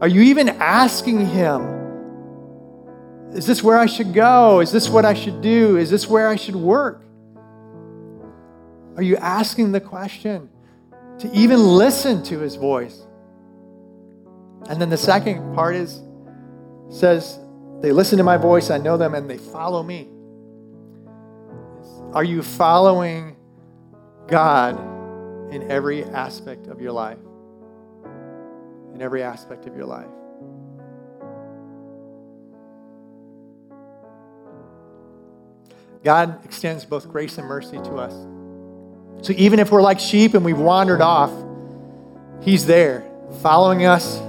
Are 0.00 0.08
you 0.08 0.22
even 0.22 0.48
asking 0.48 1.26
him, 1.26 1.60
is 3.34 3.44
this 3.44 3.62
where 3.62 3.78
I 3.78 3.84
should 3.84 4.14
go? 4.14 4.60
Is 4.60 4.72
this 4.72 4.88
what 4.88 5.04
I 5.04 5.12
should 5.12 5.42
do? 5.42 5.76
Is 5.76 5.90
this 5.90 6.08
where 6.08 6.28
I 6.28 6.36
should 6.36 6.56
work? 6.56 7.04
Are 8.96 9.02
you 9.02 9.18
asking 9.18 9.72
the 9.72 9.80
question 9.80 10.48
to 11.18 11.30
even 11.34 11.60
listen 11.60 12.22
to 12.22 12.38
his 12.40 12.54
voice? 12.54 13.06
And 14.68 14.80
then 14.80 14.90
the 14.90 14.96
second 14.96 15.54
part 15.54 15.76
is 15.76 16.00
says, 16.90 17.38
they 17.80 17.92
listen 17.92 18.18
to 18.18 18.24
my 18.24 18.36
voice, 18.36 18.70
I 18.70 18.78
know 18.78 18.96
them, 18.96 19.14
and 19.14 19.28
they 19.28 19.36
follow 19.36 19.82
me. 19.82 20.08
Are 22.14 22.24
you 22.24 22.42
following 22.42 23.36
God 24.26 24.78
in 25.52 25.70
every 25.70 26.04
aspect 26.04 26.68
of 26.68 26.80
your 26.80 26.92
life? 26.92 27.18
In 28.94 29.02
every 29.02 29.22
aspect 29.22 29.66
of 29.66 29.76
your 29.76 29.86
life. 29.86 30.06
God 36.04 36.44
extends 36.44 36.84
both 36.84 37.08
grace 37.08 37.38
and 37.38 37.46
mercy 37.46 37.78
to 37.78 37.96
us. 37.96 38.12
So 39.26 39.32
even 39.36 39.58
if 39.58 39.72
we're 39.72 39.82
like 39.82 39.98
sheep 39.98 40.34
and 40.34 40.44
we've 40.44 40.58
wandered 40.58 41.00
off, 41.00 41.32
He's 42.42 42.66
there 42.66 43.10
following 43.42 43.86
us 43.86 44.20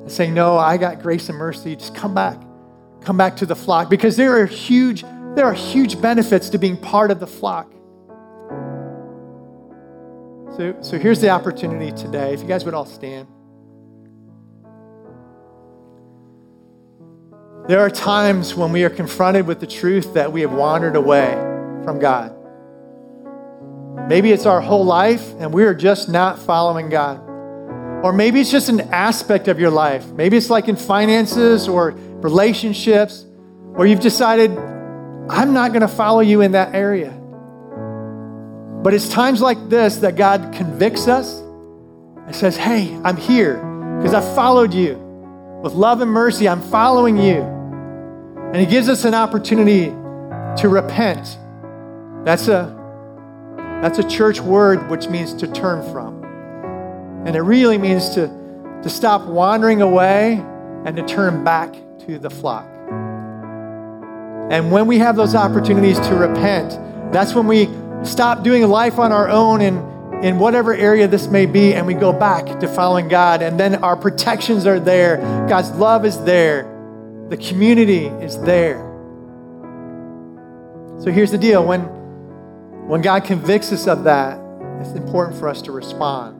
and 0.00 0.10
saying, 0.10 0.34
No, 0.34 0.58
I 0.58 0.76
got 0.76 1.00
grace 1.02 1.28
and 1.28 1.38
mercy. 1.38 1.76
Just 1.76 1.94
come 1.94 2.14
back. 2.14 2.40
Come 3.02 3.16
back 3.16 3.36
to 3.36 3.46
the 3.46 3.56
flock 3.56 3.88
because 3.88 4.16
there 4.16 4.40
are 4.40 4.46
huge, 4.46 5.02
there 5.34 5.46
are 5.46 5.54
huge 5.54 6.00
benefits 6.00 6.50
to 6.50 6.58
being 6.58 6.76
part 6.76 7.10
of 7.10 7.20
the 7.20 7.26
flock. 7.26 7.72
So, 10.56 10.76
so 10.82 10.98
here's 10.98 11.20
the 11.20 11.30
opportunity 11.30 11.92
today. 11.92 12.34
If 12.34 12.42
you 12.42 12.46
guys 12.46 12.64
would 12.64 12.74
all 12.74 12.84
stand. 12.84 13.28
There 17.68 17.78
are 17.78 17.88
times 17.88 18.54
when 18.54 18.72
we 18.72 18.82
are 18.84 18.90
confronted 18.90 19.46
with 19.46 19.60
the 19.60 19.66
truth 19.66 20.14
that 20.14 20.32
we 20.32 20.40
have 20.40 20.52
wandered 20.52 20.96
away 20.96 21.30
from 21.84 22.00
God. 22.00 22.36
Maybe 24.08 24.32
it's 24.32 24.44
our 24.44 24.60
whole 24.60 24.84
life 24.84 25.34
and 25.38 25.54
we 25.54 25.62
are 25.62 25.74
just 25.74 26.08
not 26.08 26.38
following 26.40 26.88
God. 26.88 27.29
Or 28.02 28.12
maybe 28.12 28.40
it's 28.40 28.50
just 28.50 28.68
an 28.68 28.80
aspect 28.92 29.48
of 29.48 29.60
your 29.60 29.70
life. 29.70 30.06
Maybe 30.12 30.36
it's 30.36 30.48
like 30.48 30.68
in 30.68 30.76
finances 30.76 31.68
or 31.68 31.90
relationships 32.22 33.26
where 33.74 33.86
you've 33.86 34.00
decided, 34.00 34.50
I'm 35.28 35.52
not 35.52 35.72
going 35.72 35.82
to 35.82 35.88
follow 35.88 36.20
you 36.20 36.40
in 36.40 36.52
that 36.52 36.74
area. 36.74 37.10
But 38.82 38.94
it's 38.94 39.08
times 39.08 39.42
like 39.42 39.68
this 39.68 39.96
that 39.96 40.16
God 40.16 40.54
convicts 40.54 41.08
us 41.08 41.40
and 42.26 42.34
says, 42.34 42.56
Hey, 42.56 42.98
I'm 43.04 43.16
here 43.16 43.56
because 43.98 44.14
I 44.14 44.34
followed 44.34 44.72
you. 44.72 44.94
With 45.62 45.74
love 45.74 46.00
and 46.00 46.10
mercy, 46.10 46.48
I'm 46.48 46.62
following 46.62 47.18
you. 47.18 47.42
And 47.42 48.56
he 48.56 48.64
gives 48.64 48.88
us 48.88 49.04
an 49.04 49.12
opportunity 49.12 49.86
to 50.56 50.68
repent. 50.68 51.38
That's 52.24 52.48
a 52.48 52.76
that's 53.82 53.98
a 53.98 54.08
church 54.08 54.40
word 54.40 54.90
which 54.90 55.08
means 55.08 55.34
to 55.34 55.46
turn 55.46 55.82
from. 55.92 56.19
And 57.26 57.36
it 57.36 57.42
really 57.42 57.78
means 57.78 58.10
to, 58.10 58.28
to 58.82 58.88
stop 58.88 59.26
wandering 59.26 59.82
away 59.82 60.42
and 60.84 60.96
to 60.96 61.02
turn 61.06 61.44
back 61.44 61.74
to 62.06 62.18
the 62.18 62.30
flock. 62.30 62.66
And 64.50 64.72
when 64.72 64.86
we 64.86 64.98
have 64.98 65.16
those 65.16 65.34
opportunities 65.34 66.00
to 66.00 66.14
repent, 66.14 66.70
that's 67.12 67.34
when 67.34 67.46
we 67.46 67.68
stop 68.02 68.42
doing 68.42 68.66
life 68.68 68.98
on 68.98 69.12
our 69.12 69.28
own 69.28 69.60
in, 69.60 69.76
in 70.24 70.38
whatever 70.38 70.74
area 70.74 71.06
this 71.06 71.28
may 71.28 71.46
be, 71.46 71.74
and 71.74 71.86
we 71.86 71.94
go 71.94 72.12
back 72.12 72.58
to 72.60 72.66
following 72.66 73.08
God. 73.08 73.42
And 73.42 73.60
then 73.60 73.76
our 73.76 73.96
protections 73.96 74.66
are 74.66 74.80
there, 74.80 75.18
God's 75.48 75.70
love 75.72 76.04
is 76.04 76.20
there, 76.24 76.64
the 77.28 77.36
community 77.36 78.06
is 78.06 78.40
there. 78.40 78.86
So 80.98 81.12
here's 81.12 81.30
the 81.30 81.38
deal 81.38 81.64
when, 81.64 81.82
when 82.88 83.02
God 83.02 83.24
convicts 83.24 83.72
us 83.72 83.86
of 83.86 84.04
that, 84.04 84.40
it's 84.80 84.92
important 84.92 85.38
for 85.38 85.48
us 85.48 85.62
to 85.62 85.72
respond. 85.72 86.39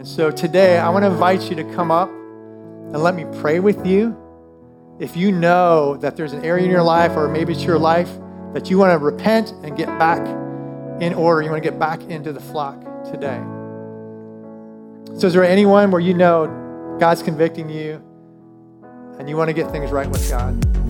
And 0.00 0.08
so 0.08 0.30
today, 0.30 0.78
I 0.78 0.88
want 0.88 1.02
to 1.02 1.10
invite 1.10 1.50
you 1.50 1.56
to 1.56 1.64
come 1.74 1.90
up 1.90 2.08
and 2.08 2.96
let 3.02 3.14
me 3.14 3.26
pray 3.42 3.60
with 3.60 3.86
you. 3.86 4.16
If 4.98 5.14
you 5.14 5.30
know 5.30 5.98
that 5.98 6.16
there's 6.16 6.32
an 6.32 6.42
area 6.42 6.64
in 6.64 6.70
your 6.70 6.82
life, 6.82 7.18
or 7.18 7.28
maybe 7.28 7.52
it's 7.52 7.64
your 7.64 7.78
life, 7.78 8.08
that 8.54 8.70
you 8.70 8.78
want 8.78 8.98
to 8.98 9.04
repent 9.04 9.50
and 9.62 9.76
get 9.76 9.88
back 9.98 10.26
in 11.02 11.12
order, 11.12 11.42
you 11.42 11.50
want 11.50 11.62
to 11.62 11.70
get 11.70 11.78
back 11.78 12.00
into 12.04 12.32
the 12.32 12.40
flock 12.40 12.80
today. 13.12 13.42
So, 15.18 15.26
is 15.26 15.34
there 15.34 15.44
anyone 15.44 15.90
where 15.90 16.00
you 16.00 16.14
know 16.14 16.96
God's 16.98 17.22
convicting 17.22 17.68
you? 17.68 18.02
and 19.20 19.28
you 19.28 19.36
want 19.36 19.48
to 19.48 19.52
get 19.52 19.70
things 19.70 19.90
right 19.90 20.08
with 20.08 20.26
God. 20.30 20.54